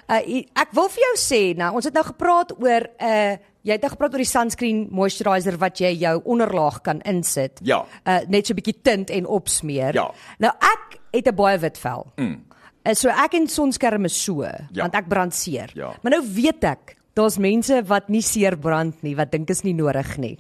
[0.06, 0.20] Uh,
[0.54, 3.90] ek wil vir jou sê, nou ons het nou gepraat oor 'n uh, Jy het
[3.90, 7.58] gepraat oor die sunscreen moisturizer wat jy jou onderlaag kan insit.
[7.60, 7.84] Ja.
[8.06, 9.94] Uh net so 'n bietjie tint en opsmeer.
[9.94, 10.12] Ja.
[10.38, 12.06] Nou ek het 'n baie wit vel.
[12.16, 12.44] Mm.
[12.86, 14.82] Uh, so ek en sonskerm is so, ja.
[14.82, 15.70] want ek brand seer.
[15.74, 15.90] Ja.
[16.02, 19.74] Maar nou weet ek, daar's mense wat nie seer brand nie, wat dink is nie
[19.74, 20.38] nodig nie.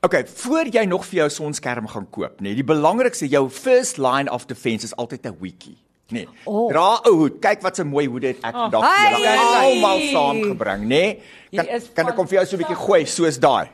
[0.00, 4.32] OK, voor jy nog vir jou sonskerm gaan koop, nê, die belangrikste jou first line
[4.32, 5.76] of defense is altyd 'n wiki.
[6.08, 6.28] Nee.
[6.44, 6.70] Oh.
[6.72, 7.40] Dra 'n hoed.
[7.40, 8.94] Kyk wat 'n mooi hoed het ek vandag oh.
[8.96, 11.20] vir julle almal saamgebring, nê?
[11.52, 13.68] Kan kan ek kom vir jou so 'n bietjie gooi soos daai?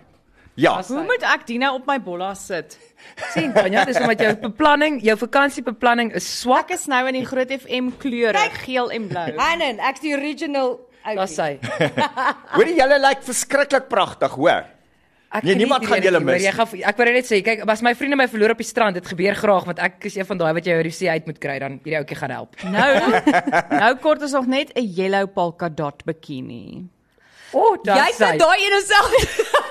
[0.57, 0.83] Ja.
[0.83, 2.79] Hoe moet ek dit nou op my bolla sit?
[3.33, 6.71] sien Tanya, dis omdat jou beplanning, jou vakansiebeplanning is swak.
[6.71, 9.27] Ek is nou in die groot FM kleure, geel en blou.
[9.43, 10.81] Hannen, ek's die original.
[11.07, 11.59] Dis hy.
[12.57, 14.76] Hoorie julle lyk verskriklik pragtig, hoor.
[15.37, 16.45] Ek nee, niemand gaan julle mis.
[16.45, 18.97] Jy gaan ek wou net sê, kyk, as my vriende my verloor op die strand,
[18.97, 21.29] dit gebeur graag want ek is een van daai wat jy oor die see uit
[21.29, 22.57] moet kry, dan hierdie ouetjie gaan help.
[22.65, 22.91] Nou,
[23.83, 26.87] nou kort is nog net 'n yellow polka dot bikini.
[27.53, 29.65] O, oh, jy het daai ene self.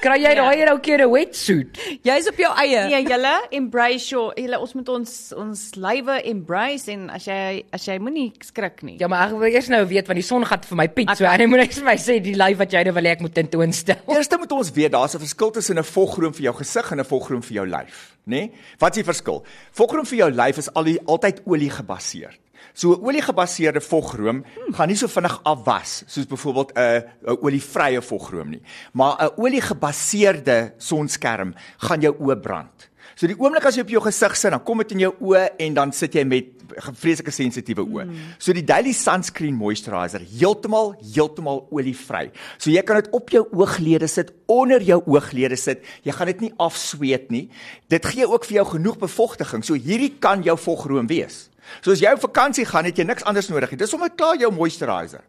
[0.00, 0.70] Kry jy daai ja.
[0.72, 1.76] ou keer 'n wetsuit?
[2.06, 2.86] Jy's op jou eie.
[2.88, 7.84] Nee, julle embrace your julle ons moet ons ons lywe embrace en as jy as
[7.84, 8.96] jy moenie skrik nie.
[9.00, 11.28] Ja, maar ek wil eers nou weet want die son gaan vir my piet, so
[11.28, 13.20] en jy moet net vir my sê die lyf wat jy nou wil hê ek
[13.20, 14.00] moet tentoonstel.
[14.16, 17.04] Eerste moet ons weet daar's 'n verskil tussen 'n volgroom vir jou gesig en 'n
[17.04, 18.40] volgroom vir jou lyf, né?
[18.40, 18.52] Nee?
[18.78, 19.44] Wat is die verskil?
[19.72, 22.32] Volgroom vir jou lyf is al die altyd olie gebaseer.
[22.72, 24.74] So 'n oliegebaseerde vogroom hmm.
[24.74, 28.62] gaan nie so vinnig afwas soos byvoorbeeld 'n 'n olievrye vogroom nie.
[28.92, 32.90] Maar 'n oliegebaseerde sonskerm gaan jou oë brand.
[33.20, 35.50] So die oomblik as jy op jou gesig sit, dan kom dit in jou oë
[35.58, 38.06] en dan sit jy met vreeslike sensitiewe oë.
[38.06, 38.30] Mm.
[38.40, 42.30] So die Daily Sunscreen Moisturizer heeltemal heeltemal olievry.
[42.56, 45.84] So jy kan dit op jou ooglede sit, onder jou ooglede sit.
[46.06, 47.48] Jy gaan dit nie afsweet nie.
[47.92, 49.66] Dit gee ook vir jou genoeg bevochtiging.
[49.66, 51.49] So hierdie kan jou vogroom wees.
[51.80, 53.78] So as jy op vakansie gaan, het jy niks anders nodig nie.
[53.82, 55.22] Dis sommer klaar jou moisturizer.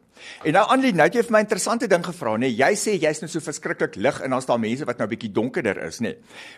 [0.45, 2.49] En nou Annelie, nou het jy vir my 'n interessante ding gevra, nê?
[2.49, 5.77] Jy sê jy's nou so verskriklik lig en dan's daar mense wat nou bietjie donkerder
[5.88, 6.15] is, nê?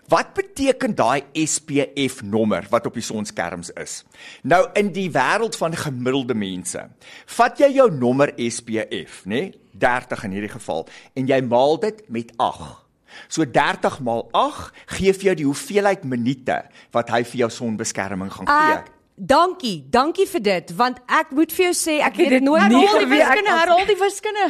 [0.10, 4.04] Wat beteken daai SPF nommer wat op die sonskerms is?
[4.44, 6.90] Nou in die wêreld van gemiddelde mense,
[7.26, 9.54] vat jy jou nommer SPF, nê?
[9.72, 12.84] 30 in hierdie geval en jy maal dit met 8.
[13.28, 18.32] So 30 maal 8 gee vir jou die hoeveelheid minute wat hy vir jou sonbeskerming
[18.32, 18.78] gaan gee.
[18.78, 22.46] Ek Dankie, dankie vir dit want ek moet vir jou sê ek, ek het dit
[22.46, 24.48] nooit nie geweet ek herhaal die wiskunde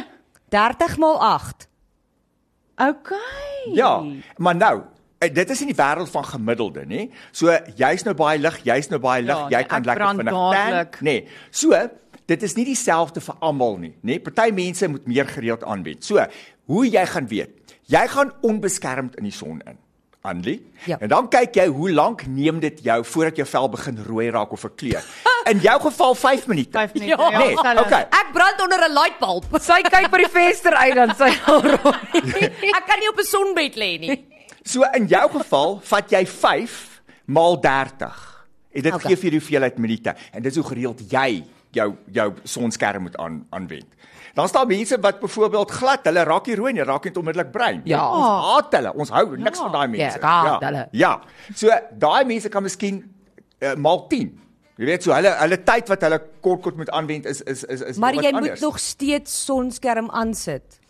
[0.54, 1.66] 30 maal 8.
[2.84, 3.12] OK.
[3.76, 4.02] Ja,
[4.36, 4.74] maar nou
[5.18, 7.06] eh, Dit is in die wêreld van gemiddelde, nê?
[7.32, 11.04] So jy's nou baie lig, jy's nou baie lig, ja, jy kan lekker vinnig tan,
[11.06, 11.14] nê?
[11.50, 11.76] So,
[12.28, 14.18] dit is nie dieselfde vir almal nie, nê?
[14.22, 16.04] Party mense moet meer gereeld aanwend.
[16.04, 16.24] So,
[16.72, 17.76] hoe jy gaan weet?
[17.92, 19.80] Jy gaan onbeskermd in die son in.
[20.24, 20.70] Anlie.
[20.88, 20.96] Ja.
[21.04, 24.54] En dan kyk jy hoe lank neem dit jou voordat jou vel begin rooi raak
[24.56, 25.04] of verkleur.
[25.52, 26.72] In jou geval 5 minute.
[26.72, 27.16] 5 minute.
[27.20, 28.06] Ja, nee, ja, okay.
[28.08, 29.44] Ek brand onder 'n lightbulb.
[29.68, 32.22] Sy kyk by die venster uit dan sy al rooi.
[32.78, 34.16] ek kan nie op 'n sonbed lê nie.
[34.64, 36.80] So in jou geval vat jy 5
[37.28, 38.16] maal 30.
[38.72, 39.06] En dit okay.
[39.06, 41.44] gee vir jou hoeveelheid minute en dis hoe gereeld jy
[41.76, 43.92] jou jou sonskerm moet aan aanwend.
[44.34, 47.82] Dan staan mense wat byvoorbeeld glad, hulle raak nie rooi nie, raak net onmiddellik bruin.
[47.86, 48.00] Ja.
[48.10, 48.92] Ons haat hulle.
[49.04, 50.18] Ons hou niks van daai mense.
[50.18, 50.86] Ja, haat hulle.
[50.92, 51.12] Ja.
[51.54, 51.70] So
[52.02, 53.02] daai mense kan miskien
[53.62, 54.32] uh, maal 10.
[54.76, 57.80] Jy weet so hulle hulle tyd wat hulle kort kort moet aanwend is is is
[57.92, 58.48] is Maar jy anders.
[58.58, 60.80] moet nog steeds sonskerm aansit.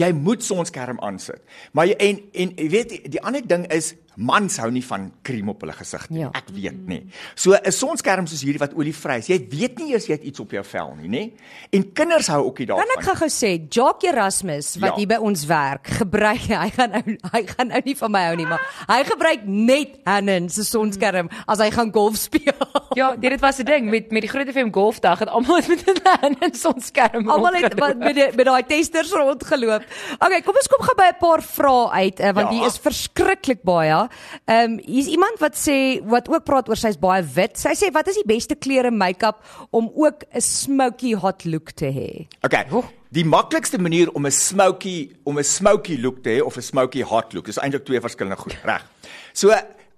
[0.00, 1.42] jy moet sonskerm aansit.
[1.72, 5.12] Maar jy en en jy weet die, die ander ding is mans hou nie van
[5.22, 6.20] krem op hulle gesig nie.
[6.20, 6.30] Ja.
[6.34, 7.06] Ek weet nie.
[7.34, 10.40] So 'n sonskerm soos hierdie wat olievry is, jy weet nie eers jy het iets
[10.40, 11.32] op jou vel nie, nê?
[11.72, 12.86] En kinders hou ook nie daarvan.
[12.86, 14.96] Kan ek gou-gou sê, Jock Erasmus wat Ja.
[14.96, 18.36] hier by ons werk, gebruik hy gaan nou hy gaan nou nie van my hou
[18.36, 22.52] nie, maar hy gebruik net Hannen se sonskerm as hy gaan golf speel.
[22.94, 26.36] Ja, dit was 'n ding met met die Groot FM golfdag het almal met 'n
[26.44, 27.28] in son skerm.
[27.28, 29.82] Almal het wat met die, met daai testers rondgeloop.
[30.20, 32.54] Okay, kom ons kom gou by 'n paar vrae uit uh, want Ja.
[32.58, 34.03] hier is verskriklik baie.
[34.46, 37.58] Ehm um, hier's iemand wat sê wat ook praat oor sy's baie wit.
[37.58, 41.86] Sy sê wat is die beste klere make-up om ook 'n smoky hot look te
[41.86, 42.26] hê?
[42.42, 42.66] Okay.
[43.10, 47.02] Die maklikste manier om 'n smoky om 'n smoky look te hê of 'n smoky
[47.02, 48.82] hot look is eintlik twee verskillende goed, reg.
[49.32, 49.54] So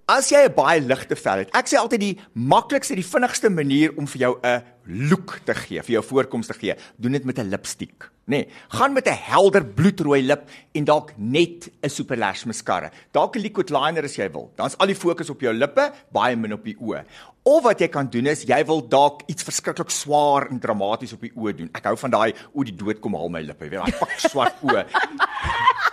[0.07, 3.91] as jy 'n baie ligte vel het, ek sê altyd die maklikste, die vinnigste manier
[3.97, 4.63] om vir jou 'n
[5.09, 8.35] look te gee, vir jou voorkoms te gee, doen dit met 'n lipstiek, nê.
[8.37, 12.91] Nee, gaan met 'n helder bloedrooi lip en dalk net 'n super lash mascara.
[13.11, 14.51] Dalk 'n liquid liner as jy wil.
[14.55, 17.03] Dan's al die fokus op jou lippe, baie min op die oë.
[17.43, 21.21] Of wat jy kan doen is jy wil dalk iets verskriklik swaar en dramaties op
[21.21, 21.69] die oë doen.
[21.73, 24.19] Ek hou van daai o die dood kom haal my lippe, jy weet daai pak
[24.19, 24.85] swart oë.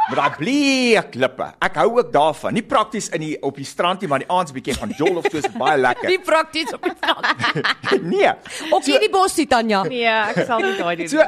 [0.08, 1.46] Met daai bleek lippe.
[1.64, 2.52] Ek hou ook daarvan.
[2.52, 5.16] Nie prakties in die op die strand nie, maar die aand 'n bietjie gaan jol
[5.16, 6.08] of so is baie lekker.
[6.12, 7.26] Nie prakties op die strand.
[8.04, 8.28] Nee.
[8.70, 9.82] Ook nie die bosie Tanya.
[9.84, 11.08] Nee, ek sal nie daai doen.
[11.08, 11.18] So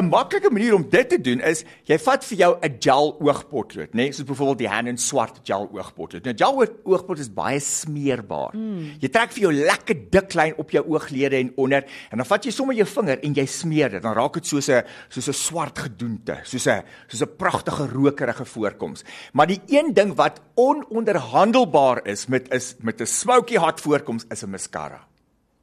[0.00, 3.92] 'n maklike manier om dit te doen is jy vat vir jou 'n gel oogpotlood,
[3.94, 4.08] né?
[4.08, 4.12] Nee?
[4.12, 6.24] Soos byvoorbeeld die Hanon swart gel oogpotlood.
[6.24, 8.50] Nou gel oog- oogpotlood is baie smeerbaar.
[8.54, 8.96] Mm.
[9.00, 12.44] Jy trek vir jou lekker dik lyn op jou ooglede en onder en dan vat
[12.44, 14.02] jy sommer jou vinger en jy smeer dit.
[14.02, 18.44] Dan raak dit soos 'n soos 'n swart gedoente, soos 'n soos 'n pragtige rokerige
[18.44, 19.04] voorkoms.
[19.32, 24.42] Maar die een ding wat ononderhandelbaar is met is met 'n smoky hot voorkoms is
[24.42, 25.06] 'n mascara.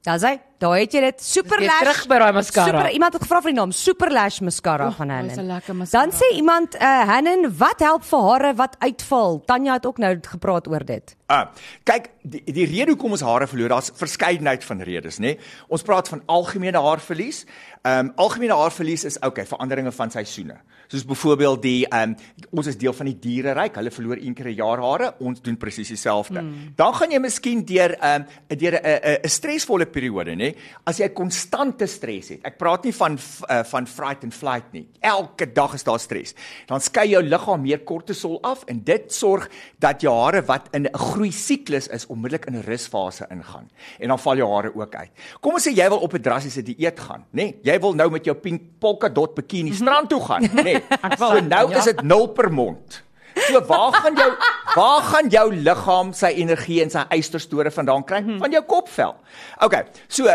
[0.06, 0.38] Daar's hy.
[0.62, 1.22] Daar het jy dit.
[1.24, 1.80] Super Weer lash.
[1.80, 2.78] terug by daai mascara.
[2.78, 5.46] Super, iemand het gevra vir die naam Super Lash mascara van dis 'n Hannen.
[5.48, 6.06] lekker mascara.
[6.06, 9.42] Dan sê iemand, uh, Hannen, wat help vir hare wat uitval?
[9.46, 11.16] Tanya het ook nou gepraat oor dit.
[11.28, 11.48] Ah,
[11.84, 15.40] kyk, die die rede hoekom ons hare verloor, daar's verskeidenheid van redes, nê.
[15.68, 17.46] Ons praat van algemene haarverlies.
[17.86, 20.56] Ehm um, algemene haarverlies is okay, veranderinge van seisoene.
[20.90, 24.48] Soos byvoorbeeld die ehm um, ons is deel van die diereryk, hulle verloor een keer
[24.50, 26.40] 'n jaar hare, ons doen presies dieselfde.
[26.40, 26.72] Hmm.
[26.76, 30.56] Dan gaan jy miskien deur ehm um, deur 'n 'n stresvolle periode, nê.
[30.84, 32.40] As jy konstante stres het.
[32.44, 33.20] Ek praat nie van
[33.50, 34.88] uh, van fright and flight nie.
[35.00, 36.34] Elke dag is daar stres.
[36.66, 40.88] Dan skei jou liggaam meer kortisol af en dit sorg dat jou hare wat in
[40.88, 43.70] 'n groei siklus is onmiddellik in 'n rusfase ingaan.
[44.00, 45.12] En dan val jou hare ook uit.
[45.40, 47.44] Kom ons sê jy wil op 'n drastiese dieet gaan, nê?
[47.46, 50.64] Nee, jy wil nou met jou pink polka dot bikini strand toe gaan, nê?
[50.66, 50.82] Nee.
[51.18, 53.02] So nou is dit 0 per mond.
[53.36, 54.30] So waar gaan jou
[54.76, 58.22] waar gaan jou liggaam sy energie en sy eysterstore vandaan kry?
[58.40, 59.16] Van jou kopvel.
[59.64, 59.82] OK.
[60.08, 60.32] So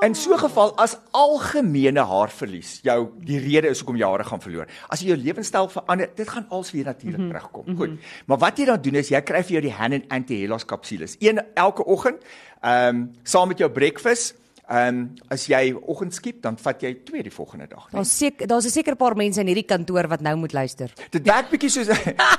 [0.00, 4.40] in so 'n geval as algemene haarverlies jou die rede is hoekom jy hare gaan
[4.40, 4.66] verloor.
[4.88, 7.32] As jy jou lewenstyl verander, dit gaan als weer natuurlik mm -hmm.
[7.32, 7.76] terugkom.
[7.76, 7.90] Goed.
[8.26, 11.16] Maar wat jy dan doen is jy kry vir jou die Hanon Anti-Halos kapsules.
[11.18, 12.22] Een elke oggend,
[12.60, 14.34] ehm um, saam met jou breakfast.
[14.68, 17.86] Ehm um, as jy oggend skiep, dan vat jy twee die volgende dag.
[17.86, 17.94] Nee?
[17.96, 20.92] Daar's seker daar's 'n sekere paar mense in hierdie kantoor wat nou moet luister.
[21.10, 21.86] Dit werk bietjie soos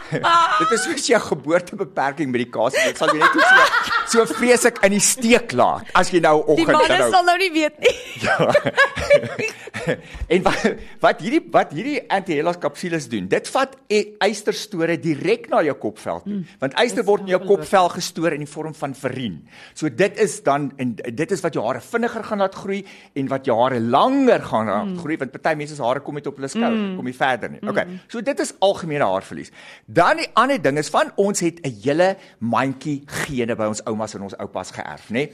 [0.62, 2.84] dit is soos jou geboortebeperking medikasie.
[2.86, 6.54] Dit sal jou net so so vreeslik in die steek laat as jy nou Die
[6.54, 7.12] oggend manne nou.
[7.12, 7.96] sal nou nie weet nie.
[10.34, 10.66] en wat
[11.04, 16.22] wat hierdie wat hierdie anti-halos kapsules doen, dit vat e- eysterstore direk na jou kopvel
[16.26, 16.40] toe.
[16.62, 19.42] Want eyster word in jou kopvel gestoor in die vorm van verien.
[19.74, 23.28] So dit is dan en dit is wat jou hare vinniger gaan laat groei en
[23.28, 26.36] wat jou hare langer gaan laat groei want party mense se hare kom net op
[26.36, 27.62] hulle skouers, kom nie verder nie.
[27.70, 27.86] Okay.
[28.08, 29.52] So dit is algemene haarverlies.
[29.86, 34.14] Dan die ander ding is van ons het 'n hele mandjie gene by ons oumas
[34.16, 35.30] en ons oupas geërf, nê?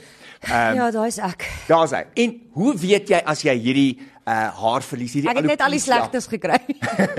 [0.50, 1.46] Ehm Ja, daai's ek.
[1.68, 2.04] Daar's hy.
[2.14, 5.80] En hoe weet jy as jy hierdie uh haarverlies hierdie Ek het net al die
[5.80, 6.58] alopecia- slegtes gekry.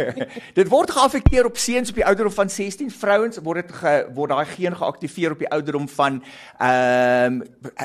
[0.58, 4.34] dit word geaffekteer op seuns op die ouderdom van 16, vrouens word dit ge, word
[4.34, 6.22] daai geen geaktiveer op die ouderdom van
[6.58, 7.42] ehm um,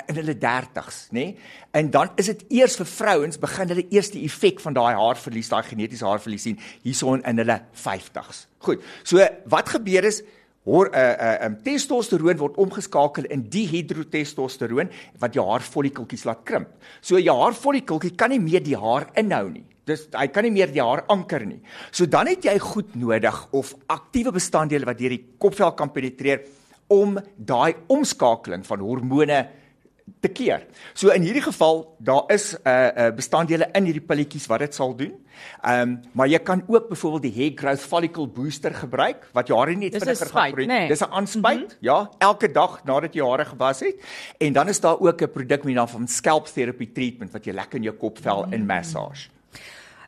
[0.10, 1.26] in hulle 30s, nê?
[1.26, 1.38] Nee?
[1.72, 5.54] En dan is dit eers vir vrouens begin hulle eers die effek van daai haarverlies,
[5.54, 8.48] daai genetiese haarverlies sien hierson in hulle 50s.
[8.66, 8.84] Goed.
[9.04, 9.22] So
[9.54, 10.24] wat gebeur is
[10.70, 16.76] Hoor uh, uh, um, testosteroon word omgeskakel in dihidrotestosteroon wat jou haarfollikeltjies laat krimp.
[17.02, 19.66] So jou haarfollikeltjie kan nie meer die haar inhou nie.
[19.90, 21.58] Dis hy kan nie meer die haar anker nie.
[21.90, 26.46] So dan het jy goed nodig of aktiewe bestanddele wat deur die kopvel kan penetreer
[26.94, 29.42] om daai omskakeling van hormone
[30.20, 30.66] te keer.
[30.94, 34.76] So in hierdie geval daar is 'n uh, uh, bestanddele in hierdie pilletjies wat dit
[34.76, 35.14] sal doen.
[35.62, 39.60] Ehm um, maar jy kan ook byvoorbeeld die hair growth follicle booster gebruik wat jou
[39.60, 40.66] hare net vinniger spuit, groei.
[40.66, 40.88] nee.
[40.88, 41.78] Dis 'n aanspuit, mm -hmm.
[41.80, 43.96] ja, elke dag nadat jy hare gewas het.
[44.38, 47.46] En dan is daar ook 'n produk met die naam van scalp therapy treatment wat
[47.46, 49.30] jy lekker in jou kopvel in massage.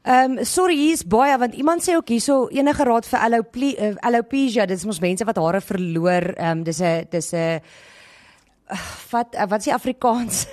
[0.03, 4.65] Ehm um, sorry, hier's baie want iemand sê ook hierso enige raad vir uh, alopecia,
[4.65, 6.33] dis mos mense wat hare verloor.
[6.35, 7.61] Ehm um, dis 'n dis 'n
[9.13, 10.47] wat uh, wat is die Afrikaans?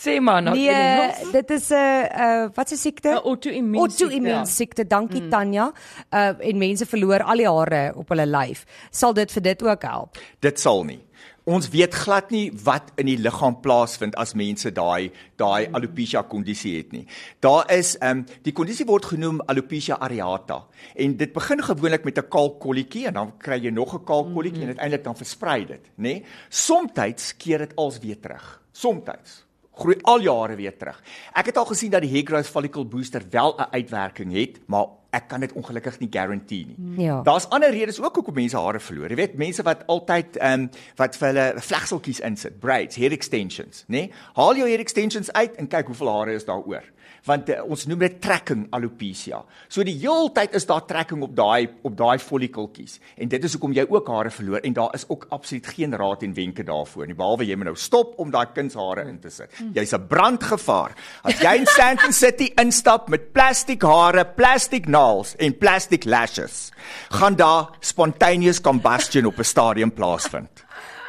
[0.00, 0.56] Sê maar nou.
[0.56, 1.30] nee, Engels.
[1.32, 3.08] dit is 'n uh, wat 'n siekte?
[3.08, 4.86] 'n Auto-immuun Auto-immuun siekte.
[4.86, 5.30] Dankie mm.
[5.30, 5.72] Tanya.
[6.10, 8.64] Uh en mense verloor al die hare op hulle lyf.
[8.90, 10.18] Sal dit vir dit ook help?
[10.40, 11.02] Dit sal nie.
[11.44, 16.72] Ons weet glad nie wat in die liggaam plaasvind as mense daai daai alopecia kondisie
[16.78, 17.04] het nie.
[17.44, 20.62] Daar is ehm um, die kondisie word genoem alopecia areata
[20.96, 24.68] en dit begin gewoonlik met 'n kalkkolletjie en dan kry jy nog 'n kalkkolletjie mm
[24.68, 24.70] -hmm.
[24.70, 26.02] en uiteindelik dan versprei dit, nê?
[26.02, 26.24] Nee?
[26.48, 28.60] Somstyds keer dit als weer terug.
[28.72, 31.02] Somstyds groei al jare weer terug.
[31.34, 34.86] Ek het al gesien dat die hair growth follicle booster wel 'n uitwerking het, maar
[35.14, 37.04] ek kan dit ongelukkig nie guarantee nie.
[37.06, 37.20] Ja.
[37.26, 39.12] Daar's ander redes ook hoekom mense hare verloor.
[39.12, 43.84] Jy weet, mense wat altyd ehm um, wat vir hulle vlegseltjies insit, braids, hair extensions,
[43.86, 44.06] nê?
[44.06, 44.24] Nee?
[44.38, 46.90] Haal jou hair extensions uit en kyk hoeveel hare is daar oor.
[47.24, 49.40] Want uh, ons noem dit trekking alopecia.
[49.72, 52.98] So die heeltyd is daar trekking op daai op daai follikeltjies.
[53.16, 56.24] En dit is hoekom jy ook hare verloor en daar is ook absoluut geen raad
[56.26, 57.16] en wenke daarvoor nie.
[57.16, 59.52] Behalwe jy moet nou stop om daai kindshare in te sit.
[59.74, 60.96] Jy's 'n brandgevaar.
[61.22, 66.70] As jy in Sandton City instap met plastiek hare, plastiek nails en plastiek lashes,
[67.08, 70.64] gaan daar spontaneous combustion op 'n stadium plaasvind.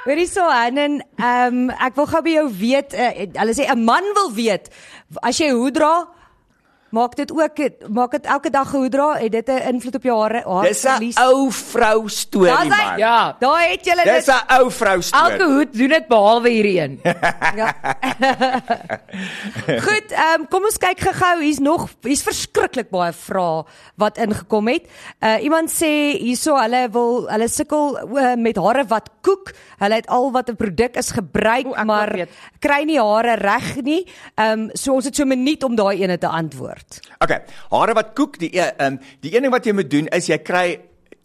[0.06, 3.84] Hoorie so en ehm um, ek wil gou by jou weet, uh, hulle sê 'n
[3.84, 4.70] man wil weet
[5.22, 6.08] as jy hoe dra
[6.96, 7.58] Maak dit ook
[7.92, 10.84] maak dit elke dag hoe dra het dit 'n invloed op jou hare haar Dis
[10.84, 12.86] 'n ou vrou storie Daar's hy.
[12.86, 12.98] man.
[12.98, 13.36] Ja.
[13.40, 15.32] Daar het julle Dis dit 'n ou vrou storie.
[15.32, 17.00] Elke hoed doen dit behalwe hierdie een.
[17.62, 17.76] ja.
[19.88, 21.42] Goed, ehm um, kom ons kyk gou-gou.
[21.42, 23.64] Hier's nog hier's verskriklik baie vrae
[23.96, 24.88] wat ingekom het.
[25.20, 29.52] Uh iemand sê hierso hulle wil hulle sukkel uh, met hare wat koek.
[29.82, 32.28] Hulle het al wat 'n produk is gebruik, O, maar
[32.60, 34.06] kry nie hare reg nie.
[34.36, 36.85] Ehm um, so ons het so 'n minuut om daai ene te antwoord.
[37.24, 37.40] Okay,
[37.72, 40.28] hare wat koek, die e- ehm um, die een ding wat jy moet doen is
[40.30, 40.66] jy kry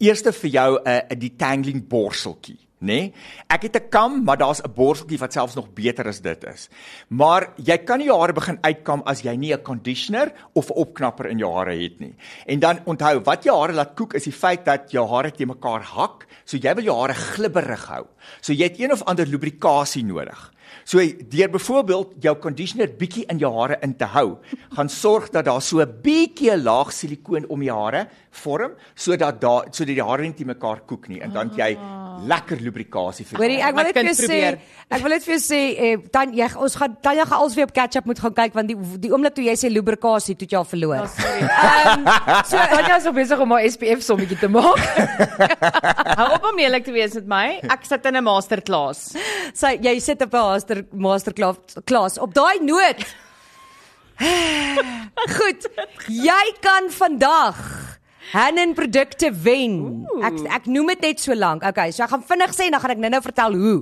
[0.01, 2.87] eerste vir jou 'n uh, 'n detangling borseltjie, nê?
[2.87, 3.13] Nee?
[3.47, 6.69] Ek het 'n kam, maar daar's 'n borseltjie wat selfs nog beter as dit is.
[7.09, 10.73] Maar jy kan nie jou hare begin uitkam as jy nie 'n conditioner of 'n
[10.73, 12.15] opknapper in jou hare het nie.
[12.45, 15.45] En dan onthou, wat jou hare laat koek is die feit dat jou hare te
[15.45, 18.05] mekaar hak, so jy wil jou hare glibberig hou.
[18.41, 20.51] So jy het een of ander lubrikasie nodig.
[20.83, 24.39] So deur byvoorbeeld jou conditioner bietjie in jou hare in te hou,
[24.75, 29.67] gaan sorg dat daar so 'n bietjie laag silikoon om die hare vorm sodat daar
[29.71, 31.77] sodat die hare nie te mekaar koek nie en dan jy
[32.27, 34.39] lekker lubrikasie vir Hoorie, ek wil net vir jou sê,
[34.91, 37.69] ek wil net vir jou sê, eh, dan jy ons gaan Tanya gaan als weer
[37.69, 40.47] op catch up moet gaan kyk want die die oomblik toe jy sê lubrikasie toe
[40.49, 41.05] jy al verloor.
[41.05, 41.47] Oh, sorry.
[41.47, 42.05] Ehm
[42.51, 44.83] So Tanya is op besig om haar SPF sommetjie te maak.
[46.19, 47.45] Hou op om eerlik te wees met my.
[47.77, 49.15] Ek sit in 'n masterklas.
[49.53, 53.05] sy jy sit op 'n master masterklas klas op daai noot.
[55.37, 55.65] Goed.
[56.07, 57.57] Jy kan vandag
[58.31, 60.05] Hanen produkte wen.
[60.23, 61.63] Ek ek noem dit net so lank.
[61.67, 63.79] Okay, so ek gaan vinnig sê en dan gaan ek nou-nou vertel hoe.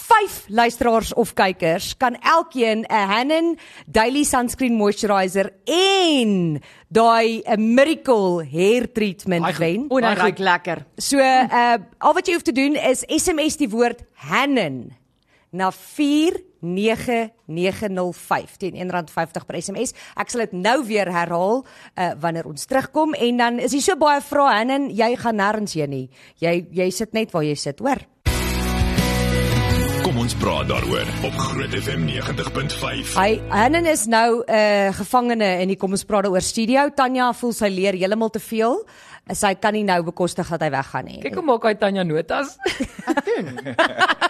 [0.00, 8.46] Vyf luisteraars of kykers kan elkeen 'n Hanen Daily Sunscreen Moisturizer en daai 'n Miracle
[8.48, 9.86] Hair Treatment wen.
[9.90, 10.86] O, nou ruik lekker.
[10.96, 14.96] So uh al wat jy hoef te doen is SMS die woord Hannen
[15.52, 15.70] na
[16.60, 19.94] 49905 teen R1.50 per SMS.
[20.16, 21.64] Ek sal dit nou weer herhaal
[21.96, 25.72] uh wanneer ons terugkom en dan is hier so baie vrae Hannen, jy gaan nêrens
[25.78, 26.06] heen nie.
[26.42, 28.02] Jy jy sit net waar jy sit, hoor.
[30.04, 33.14] Kom ons praat daaroor op Groot FM 90.5.
[33.14, 36.88] Hy Hannen is nou 'n uh, gevangene in die kom ons praat daaroor studio.
[36.90, 38.84] Tanya voel sy leer heeltemal te veel.
[39.30, 41.20] Sy kan nie nou bekostig dat hy weggaan nie.
[41.22, 42.56] Kyk hoe maak hy Tanya notas.
[43.06, 44.29] Ek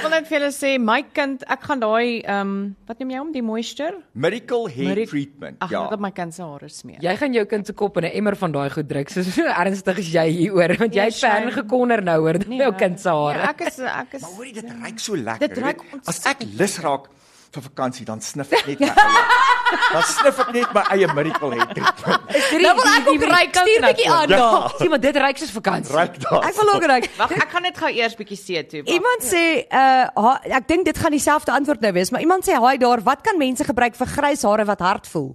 [0.00, 2.54] wil net vir julle sê my kind, ek gaan daai ehm um,
[2.88, 4.00] wat noem jy hom, die moisture?
[4.14, 5.56] Miracle Hair Mirac- Treatment.
[5.64, 5.82] Ag, ja.
[5.84, 6.98] net op my kind se hare smeer.
[7.04, 9.08] Jy gaan jou kind se kop in 'n emmer van daai goed druk.
[9.10, 11.52] So so ernstig is jy hieroor want jy Nee, het ver shame.
[11.52, 13.38] gekonder nou oor jou kind se hare.
[13.38, 15.48] Ja, ek is ek is Maar hoorie dit ruik so lekker.
[15.48, 15.80] Dit ruik.
[16.06, 17.08] As ek lus raak
[17.54, 19.22] vir vakansie dan snif ek net my eie.
[19.70, 22.32] Dan snif ek net my eie Miracle Hair Treatment.
[22.62, 24.72] Nou wil ek ook ry, stuur bietjie aan daar.
[24.78, 25.94] Sien maar dit ryk soos vakansie.
[25.94, 26.46] Ruik daar.
[26.48, 26.98] Ek wil ook ry.
[27.18, 28.82] Wag, ek gaan net gou eers bietjie see toe.
[28.82, 28.90] Wag.
[28.96, 32.58] Iemand sê uh ha, ek dink dit gaan dieselfde antwoord nou wees, maar iemand sê
[32.58, 35.30] haai daar, wat kan mense gebruik vir grys hare wat hard voel?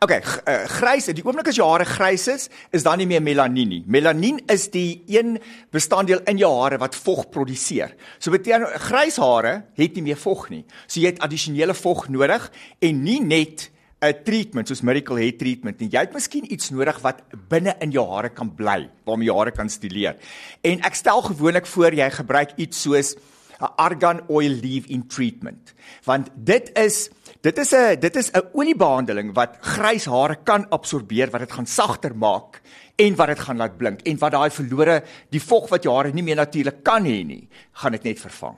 [0.00, 3.68] Okay, uh, grys, die oomblik as jou hare grys is, is dan nie meer melanien
[3.68, 3.82] nie.
[3.86, 5.38] Melanien is die een
[5.72, 7.96] bestanddeel in jou hare wat vog produseer.
[8.18, 10.64] So beteken grys hare het nie meer vog nie.
[10.86, 12.50] So jy het addisionele vog nodig
[12.80, 13.70] en nie net
[14.00, 15.90] 'n treatment soos Miracle Hair treatment nie.
[15.92, 19.52] Jy het miskien iets nodig wat binne in jou hare kan bly, waarmee jou hare
[19.52, 20.16] kan stileer.
[20.64, 23.16] En ek stel gewoonlik voor jy gebruik iets soos
[23.60, 25.74] 'n argan oil leave-in treatment.
[26.04, 27.10] Want dit is
[27.42, 31.66] dit is 'n dit is 'n oliebehandeling wat grys hare kan absorbeer wat dit gaan
[31.66, 32.60] sagter maak
[32.98, 36.12] en wat dit gaan laat blink en wat daai verlore die vog wat jou hare
[36.12, 38.56] nie meer natuurlik kan hê nie, gaan dit net vervang.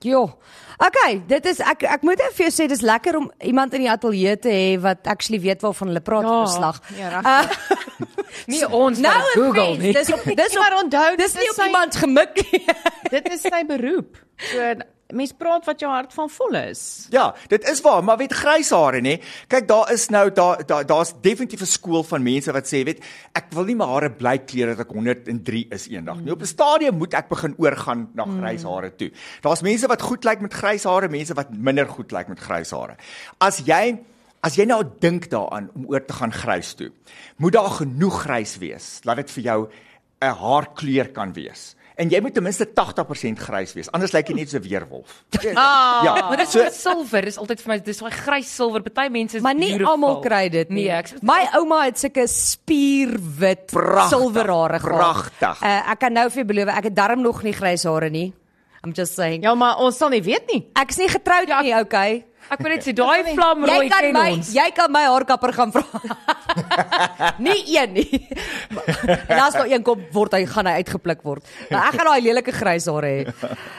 [0.00, 0.38] Jo.
[0.78, 3.80] Okay, dit is ek ek moet net vir jou sê dis lekker om iemand in
[3.80, 6.80] die ateljee te hê wat actually weet waarvan hulle praat Ja, op verslag.
[6.98, 7.58] ja, regtig.
[8.46, 9.92] Nie ons Nou Google nie.
[9.92, 12.64] Dis op dis op Maar onthou, dis dit nie is op sy- iemand gemik nie.
[13.10, 14.16] Dit is sy beroep.
[14.36, 14.74] So
[15.14, 17.06] mens praat wat jou hart van vol is.
[17.14, 19.20] Ja, dit is waar, maar weet grys hare nê.
[19.48, 23.04] Kyk, daar is nou daar daar daar's definitief 'n skool van mense wat sê, weet,
[23.34, 26.32] ek wil nie my hare bly kleur dat ek 103 is eendag nie.
[26.32, 29.10] Op 'n stadium moet ek begin oorgaan na grys hare toe.
[29.42, 32.70] Daar's mense wat goed lyk met grys hare, mense wat minder goed lyk met grys
[32.70, 32.96] hare.
[33.38, 33.98] As jy
[34.42, 36.92] As jy nou dink daaraan om oor te gaan grys toe,
[37.36, 39.68] moet daar genoeg grys wees dat dit vir jou
[40.22, 41.75] 'n haarkleur kan wees.
[41.96, 45.22] En jy moet ten minste 80% grys wees, anders lyk jy net so 'n weerwolf.
[45.56, 48.82] Ah, Ja, Maar dit is so silwer, dis altyd vir my dis daai grys silwer.
[48.82, 50.84] Party mense is Maar nie almal kry dit nie.
[50.84, 54.98] Nee, ek My ouma het sulke spierwit Pragtig, silwerhare gehad.
[54.98, 55.62] pragtig.
[55.62, 58.32] Uh, ek kan nou vir jou beloof ek het darm nog nie grys hare nie.
[58.84, 59.42] I'm just saying.
[59.42, 60.66] ja, maar ons sal nie weet nie.
[60.76, 62.24] Ek is nie getroud nie, okay.
[62.50, 64.52] Ek wil net sê daai vlamrooi Jy kan ken my ons.
[64.54, 66.02] jy kan my haarkapper gaan vra.
[67.46, 68.20] nie een nie.
[69.30, 71.44] en as daar een kom word hy gaan hy uitgepluk word.
[71.70, 73.34] Nou, ek gaan daai lelike grys hare hê.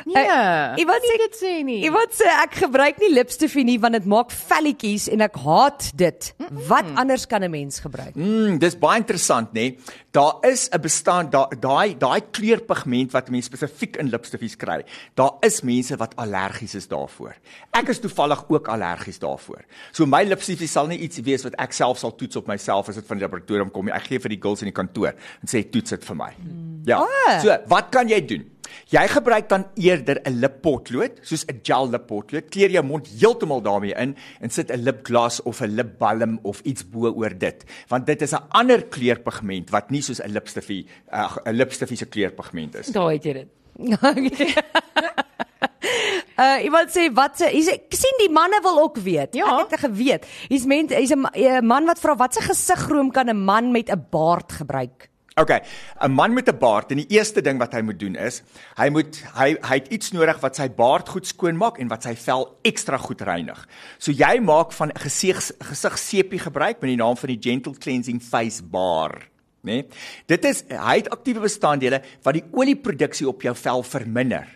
[0.08, 0.26] Nee.
[0.28, 1.80] Uh, iemand sê dit sê nie.
[1.88, 6.32] Iemand sê ek gebruik nie lipstifie nie want dit maak velletjies en ek haat dit.
[6.70, 8.16] Wat anders kan 'n mens gebruik?
[8.16, 9.78] Mm, dis baie interessant nê.
[10.12, 14.84] Daar is 'n bestaan daai daai daai kleurpigment wat mense spesifiek in lipstiffies kry.
[15.16, 17.36] Daar is mense wat allergies is daarvoor.
[17.74, 19.62] Ek is toevallig ook allergies daarvoor.
[19.92, 22.96] So my lipstiffies sal nie iets wees wat ek self sal toets op myself as
[22.96, 23.94] dit van die laboratorium kom nie.
[23.94, 26.34] Ek gee vir die girls in die kantoor en sê toets dit vir my.
[26.86, 27.04] Ja.
[27.04, 27.42] Ah.
[27.44, 28.58] So, wat kan jy doen?
[28.92, 32.50] Jy gebruik dan eerder 'n lippotlood, soos 'n gel lippotlood.
[32.50, 36.90] Kleer jou mond heeltemal daarmee in en sit 'n lipglas of 'n lipbalm of iets
[36.90, 41.56] bo oor dit, want dit is 'n ander kleurpigment wat nie soos 'n lipstifie 'n
[41.56, 42.88] lipstifie se kleurpigment is.
[42.88, 43.48] Daar het jy dit.
[46.38, 49.34] Uh iemand sê wat se hier's ek sien die manne wil ook weet.
[49.34, 49.60] Ja.
[49.64, 50.26] Ek het geweet.
[50.52, 53.72] Hier's mense hier's 'n ma- 'n man wat vra wat se gesigroom kan 'n man
[53.72, 55.10] met 'n baard gebruik?
[55.38, 55.62] Okay,
[56.02, 58.42] 'n man met 'n baard en die eerste ding wat hy moet doen is,
[58.76, 62.04] hy moet hy hy het iets nodig wat sy baard goed skoon maak en wat
[62.04, 63.68] sy vel ekstra goed reinig.
[64.00, 68.64] So jy maak van gesig gesigseepie gebruik met die naam van die Gentle Cleansing Face
[68.64, 69.28] Bar?
[69.62, 69.86] Nee?
[70.26, 74.48] Dit is hy het aktiewe bestanddele wat die olieproduksie op jou vel verminder.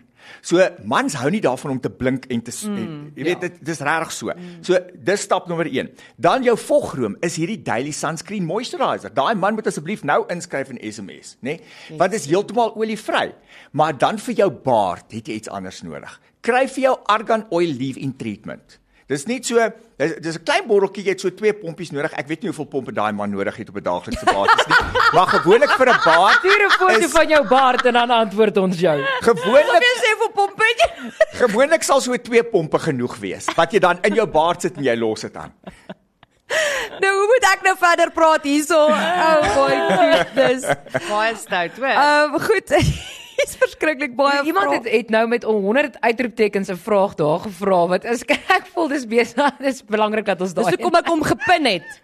[0.42, 3.84] So mans hou nie daarvan om te blink en te mm, jy weet dit dis
[3.86, 4.36] regtig so.
[4.66, 5.92] So dis stap nommer 1.
[6.22, 9.14] Dan jou vogroom is hierdie Daily Sunscreen Moisturizer.
[9.14, 11.58] Daai man moet asseblief nou inskryf in SMS, nê?
[11.60, 11.98] Nee?
[12.00, 13.32] Want dit is heeltemal olievry.
[13.78, 16.20] Maar dan vir jou baard het jy iets anders nodig.
[16.42, 18.81] Kry vir jou Argan Oil Leave-In Treatment.
[19.12, 19.60] Dis nie so
[20.00, 22.14] dis, dis 'n klein botteltjie, jy het so twee pompies nodig.
[22.16, 24.80] Ek weet nie hoeveel pompe daai man nodig het op 'n daaglikse basis nie.
[25.16, 28.80] Maar gewoonlik vir 'n baard Stuur 'n foto van jou baard en dan antwoord ons
[28.80, 28.98] jou.
[29.22, 30.88] gewoonlik Jy sê vir pompetje.
[31.44, 34.84] Gewoonlik sal so twee pompe genoeg wees wat jy dan in jou baard sit en
[34.84, 35.52] jy los dit aan.
[37.04, 38.88] nou hoe moet ek nou verder praat hierso?
[38.88, 40.64] Oh boy, goodness.
[41.10, 41.88] Baie stout, hoor.
[41.88, 43.20] Ehm um, goed.
[43.42, 44.78] Dis verskriklik baie Iemand vrae.
[44.78, 48.22] het, het nou met 100 uitroeptekens 'n vraag daar gevra wat is
[48.58, 52.02] ek voel dis besig dis belangrik dat ons Dis daai hoekom ek hom gepin het.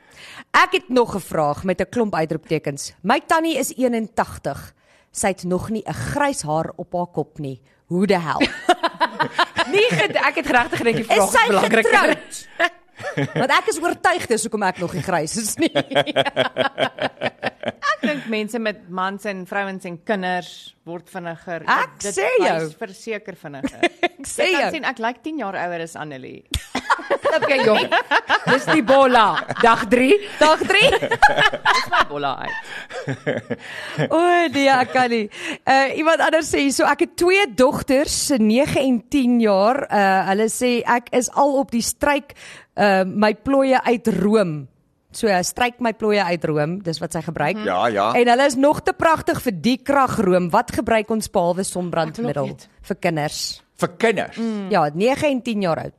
[0.52, 2.94] Ek het nog 'n vraag met 'n klomp uitroeptekens.
[3.02, 4.74] My tannie is 81.
[5.12, 7.62] Sy het nog nie 'n grys haar op haar kop nie.
[7.88, 8.40] Hoe die hel?
[9.74, 9.88] nie
[10.28, 11.86] ek het regtig gedink die vraag Is sy belangrik.
[13.40, 15.72] Want ek is oortuig dis hoekom ek nog nie grys is nie.
[17.98, 20.52] Ek dink mense met mans en vrouens en kinders
[20.88, 21.64] word vinniger.
[21.68, 22.68] Ek sê jou.
[22.80, 23.82] verseker vinniger.
[24.12, 24.72] Ek sê Jy kan jou.
[24.78, 26.44] sien ek lyk 10 jaar ouer as Annelie.
[27.36, 27.90] Okay, jong.
[28.48, 29.26] Dis die bolla.
[29.62, 30.08] Dag 3.
[30.40, 30.92] Dag 3.
[31.78, 32.56] Dis my bolla uit.
[34.08, 34.22] O
[34.54, 35.26] nee, ek kan nie.
[35.68, 39.84] Uh iemand anders sê so ek het twee dogters, 9 en 10 jaar.
[39.90, 42.36] Uh hulle sê ek is al op die stryk
[42.78, 44.66] uh my plooie uit room.
[45.18, 47.64] So uh, stryk my plooie uit room, dis wat sy gebruik.
[47.66, 48.10] Ja, ja.
[48.14, 50.52] En hulle is nog te pragtig vir die kragroom.
[50.54, 52.52] Wat gebruik ons behalwe sonbrandmiddel
[52.90, 53.40] vir kinders?
[53.82, 54.38] Vir kinders.
[54.38, 54.68] Mm.
[54.74, 55.96] Ja, 9 en 10 jaar oud.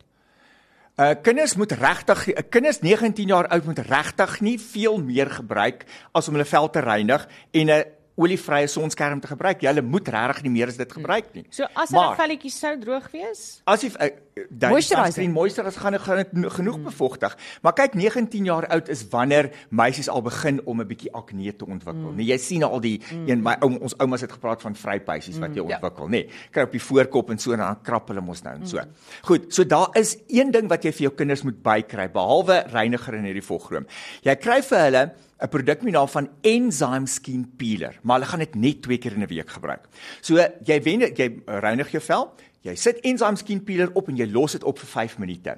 [0.99, 5.85] Uh kinders moet regtig uh, kinders 19 jaar oud moet regtig nie veel meer gebruik
[6.11, 7.85] as om hulle vel te reinig en 'n
[8.19, 9.63] olievrye sonskerm te gebruik.
[9.63, 11.45] Jy moet regtig nie meer as dit gebruik nie.
[11.55, 14.11] So as hulle velletjies sou droog wees, As jy uh,
[14.51, 17.37] dan sunscreen moisturizer gaan gaan genoeg bevochtig.
[17.63, 21.67] Maar kyk 19 jaar oud is wanneer meisies al begin om 'n bietjie akne te
[21.67, 22.13] ontwikkel.
[22.13, 25.55] Nee, jy sien al die een my ou ons oumas het gepraat van vrypuisies wat
[25.55, 26.11] jy ontwikkel, nê.
[26.11, 28.81] Nee, kry op die voorkop en so en dan krap hulle mos nou en so.
[29.23, 33.15] Goed, so daar is een ding wat jy vir jou kinders moet bykry behalwe reiniger
[33.15, 33.87] en hierdie volgroom.
[34.23, 35.05] Jy kry vir hulle
[35.39, 38.99] 'n produk met die naam van Enzyme Skin Peeler, maar hulle gaan dit net twee
[38.99, 39.89] keer in 'n week gebruik.
[40.21, 44.27] So jy wen jy reinig jou vel, jy sit Enzyme Skin Peeler op en jy
[44.27, 45.57] los dit op vir 5 minute.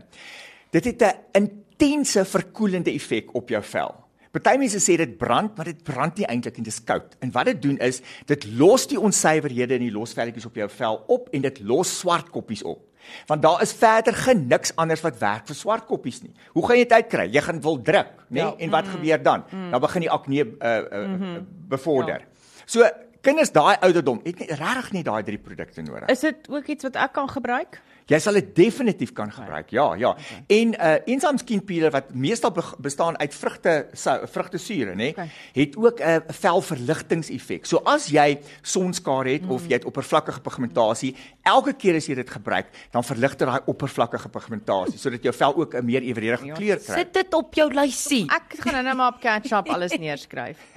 [0.70, 3.94] Dit het 'n intense verkoelende effek op jou vel.
[4.30, 7.16] Party mense sê dit brand, maar dit brand nie eintlik en dit is koud.
[7.18, 11.04] En wat dit doen is, dit los die onsuiverhede in die losvelletjies op jou vel
[11.08, 12.89] op en dit los swart koppies op.
[13.26, 16.32] Want daar is verder niks anders wat werk vir swart koppies nie.
[16.52, 17.28] Hoe gaan jy dit uitkry?
[17.32, 18.40] Jy gaan wil druk, nê?
[18.40, 18.54] Ja.
[18.58, 19.44] En wat gebeur dan?
[19.70, 21.36] Dan begin die akne uh, uh, uh,
[21.68, 22.26] bevorder.
[22.66, 22.86] So
[23.20, 26.08] kinders daai ouderdom het nie regtig nie daai drie produkte nodig.
[26.08, 27.80] is dit ook iets wat ek kan gebruik?
[28.10, 29.70] Jy sal dit definitief kan gebruik.
[29.70, 30.16] Ja, ja.
[30.50, 33.86] En uh Enzyme Skin Peeler wat meestal be bestaan uit vrugte
[34.32, 35.28] vrugtesure, nê, Okay.
[35.54, 37.66] het ook 'n uh, velverligtingseffek.
[37.66, 42.30] So as jy sonskare het of jy het oppervlakkige pigmentasie, elke keer as jy dit
[42.30, 46.76] gebruik, dan verlig dit daai oppervlakkige pigmentasie sodat jou vel ook 'n meer eweredige kleur
[46.76, 46.94] kry.
[46.98, 48.26] Sit dit op jou lysie.
[48.30, 50.58] Ek gaan nou maar op Catch-up alles neerskryf.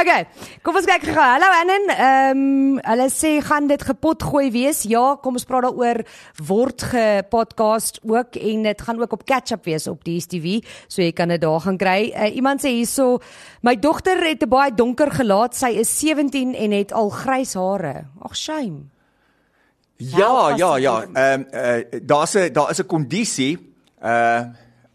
[0.00, 0.26] Okay,
[0.62, 1.24] kom ons kyk gou.
[1.24, 1.84] Hallo Annen.
[1.94, 4.82] Ehm um, hulle sê gaan dit gepot gooi wees.
[4.88, 6.02] Ja, kom ons praat daaroor
[6.46, 11.28] word gepodcast ook en dit gaan ook op catch-up wees op DStv, so jy kan
[11.28, 12.12] dit daar gaan kry.
[12.14, 13.18] Uh, iemand sê hierso,
[13.62, 15.54] my dogter het 'n baie donker gelaat.
[15.56, 18.06] Sy is 17 en het al grys hare.
[18.22, 18.88] Ag shame.
[19.96, 21.00] Ja, ja, ja.
[21.02, 23.58] jy- Ehm uh, daar's 'n daar is 'n kondisie
[24.02, 24.42] uh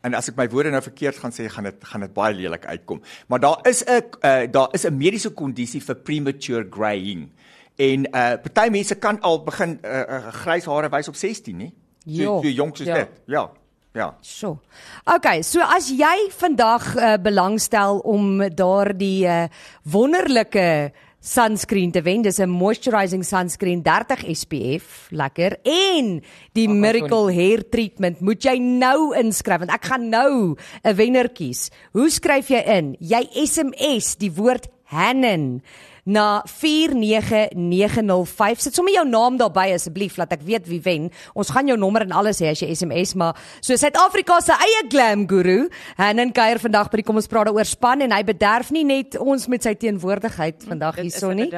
[0.06, 2.66] en as ek my woorde nou verkeerd gaan sê, gaan dit gaan dit baie lelik
[2.66, 3.02] uitkom.
[3.28, 7.30] Maar daar is 'n uh, daar is 'n mediese kondisie vir premature greying.
[7.78, 11.74] En uh party mense kan al begin uh, uh, grys hare wys op 16, nie?
[12.06, 12.42] So, Ja.
[12.42, 12.96] so jonk soos Ja.
[12.96, 13.10] dit.
[13.26, 13.50] Ja.
[13.94, 14.16] Ja.
[14.22, 14.60] So.
[15.06, 19.46] Okay, so as jy vandag uh, belangstel om daardie uh,
[19.84, 20.92] wonderlike
[21.26, 25.58] sunscreen te wen, dis 'n moisturizing sunscreen 30 SPF, lekker.
[25.64, 26.22] En
[26.54, 31.30] die Ag, Miracle Hair Treatment moet jy nou inskryf want ek gaan nou 'n wenner
[31.30, 31.72] kies.
[31.94, 32.96] Hoe skryf jy in?
[33.00, 35.64] Jy SMS die woord Hannen
[36.06, 38.62] na 49905.
[38.62, 41.10] Sit sommer jou naam daarby asseblief laat ek weet wie wen.
[41.34, 44.82] Ons gaan jou nommer en alles hê as jy SMS maar so Suid-Afrika se eie
[44.92, 48.72] glam guru, Hannen kuier vandag by die kom ons praat daaroor span en hy bederf
[48.76, 51.50] nie net ons met sy teenwoordigheid vandag Dit is hierso 'n nie.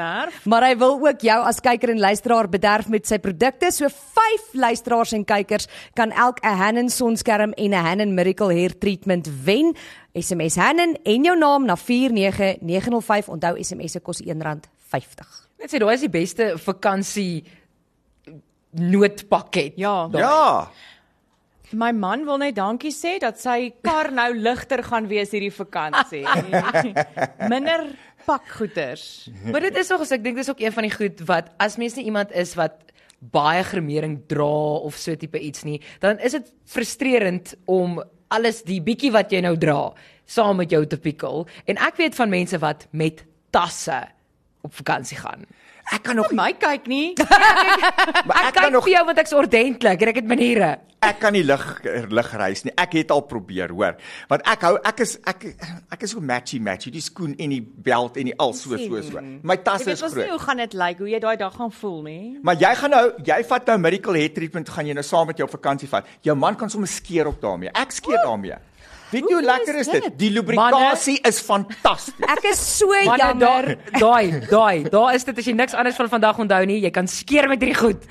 [0.46, 3.72] Maar hy wil ook jou as kyker en luisteraar bederf met sy produkte.
[3.72, 8.78] So 5 luisteraars en kykers kan elk 'n Hannen sonskerm en 'n Hannen Miracle Hair
[8.80, 9.76] Treatment wen.
[10.18, 13.30] SMS Hannen en jou naam na 49905.
[13.30, 15.38] Onthou SMS se kos R1.50.
[15.58, 17.46] Net sê daai is die beste vakansie
[18.78, 19.78] noodpakket.
[19.82, 20.10] Ja.
[20.14, 20.68] Ja.
[21.76, 26.24] My man wil net dankie sê dat sy kar nou ligter gaan wees hierdie vakansie.
[27.52, 27.90] Minder
[28.28, 29.28] pakgoeders.
[29.52, 31.80] Maar dit is nog as ek dink dis ook een van die goed wat as
[31.80, 32.86] mens nie iemand is wat
[33.18, 37.98] baie gremering dra of so tipe iets nie, dan is dit frustrerend om
[38.34, 39.94] alles die bietjie wat jy nou dra
[40.28, 41.46] saam met jou te pikkel.
[41.66, 43.24] En ek weet van mense wat met
[43.56, 44.02] tasse
[44.68, 45.46] op vakansie gaan.
[45.96, 47.14] Ek kan nog My kyk nie.
[48.28, 50.70] maar Ek ek kan kyk nog vir jou want ek's ordentlik en ek het maniere.
[51.08, 51.62] ek kan nie lig
[52.12, 52.74] lig reis nie.
[52.76, 53.96] Ek het al probeer, hoor.
[54.28, 55.46] Want ek hou ek is ek
[55.94, 59.00] ek is so matchy matchy, die skoen en die belt en die al so so
[59.06, 59.22] so.
[59.48, 60.34] My Jy tasse weet is ons nie groot.
[60.36, 62.24] hoe gaan dit lyk, hoe jy daai dag gaan voel nie.
[62.44, 65.38] Maar jy gaan nou, jy vat nou Miracle Hair Treatment, gaan jy nou saam met
[65.40, 66.10] jou vakansie vat.
[66.26, 67.72] Jou man kan sommer skeer op daarmee.
[67.78, 68.58] Ek skeer daarmee.
[69.08, 70.08] Weet jy hoe lekker is dit?
[70.20, 72.26] Die lubrikasie is fantasties.
[72.28, 73.78] Ek is so jammer.
[74.04, 77.08] daai daai daar is dit as jy niks anders van vandag onthou nie, jy kan
[77.08, 78.04] skeer met hierdie goed.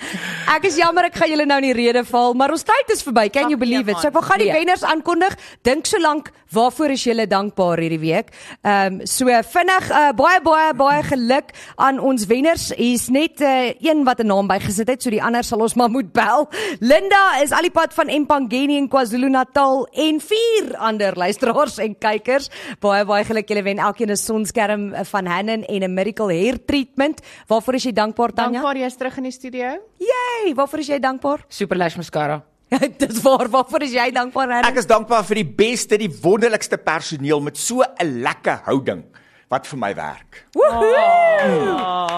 [0.55, 3.05] Ek is jammer ek gaan julle nou in die rede val, maar ons tyd is
[3.05, 3.27] verby.
[3.29, 4.01] Can you Ag, nee, believe it?
[4.01, 4.57] So ek wil gaan die Nee.
[4.62, 5.37] wenners aankondig.
[5.68, 8.33] Dink so lank waarvoor is julle dankbaar hierdie week?
[8.62, 12.70] Ehm um, so vinnig uh, baie baie baie geluk aan ons wenners.
[12.79, 15.91] Hier's net uh, een wat 'n naam bygesit het, so die ander sal ons maar
[15.93, 16.49] moet bel.
[16.81, 22.50] Linda is alipad van Empangeni in KwaZulu-Natal en vier ander luisteraars en kykers.
[22.80, 27.20] Baie baie geluk julle wen elkeen 'n sonskerm van Hannen en 'n Miracle Hair Treatment.
[27.46, 28.60] Waarvoor is jy dankbaar Tanya?
[28.60, 29.78] Dankbaar jy's terug in die studio.
[29.98, 31.44] Yay, waarvoor is jy dankbaar?
[31.48, 32.42] Super Lash mascara.
[32.98, 34.68] Dis waar, waarvoor is jy dankbaar, Hanna?
[34.68, 39.04] Ek is dankbaar vir die beste, die wonderlikste personeel met so 'n lekker houding.
[39.49, 40.40] Wat vir my werk.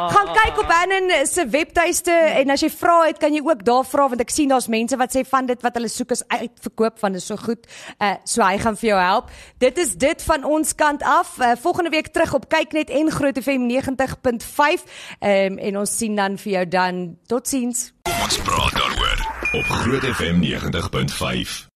[0.09, 3.85] Gaan kyk op Annan se webtuiste en as jy vra het, kan jy ook daar
[3.85, 6.99] vra want ek sien daar's mense wat sê van dit wat hulle soek is uitverkoop
[7.03, 7.69] van is so goed.
[8.01, 9.31] Uh so hy gaan vir jou help.
[9.61, 11.37] Dit is dit van ons kant af.
[11.39, 14.89] Uh, volgende week terug op Kyknet en Groot FM 90.5.
[15.21, 17.17] Ehm um, en ons sien dan vir jou dan.
[17.27, 17.93] Totsiens.
[18.03, 19.19] Kom ons praat daaroor
[19.61, 21.67] op Groot FM 90.5.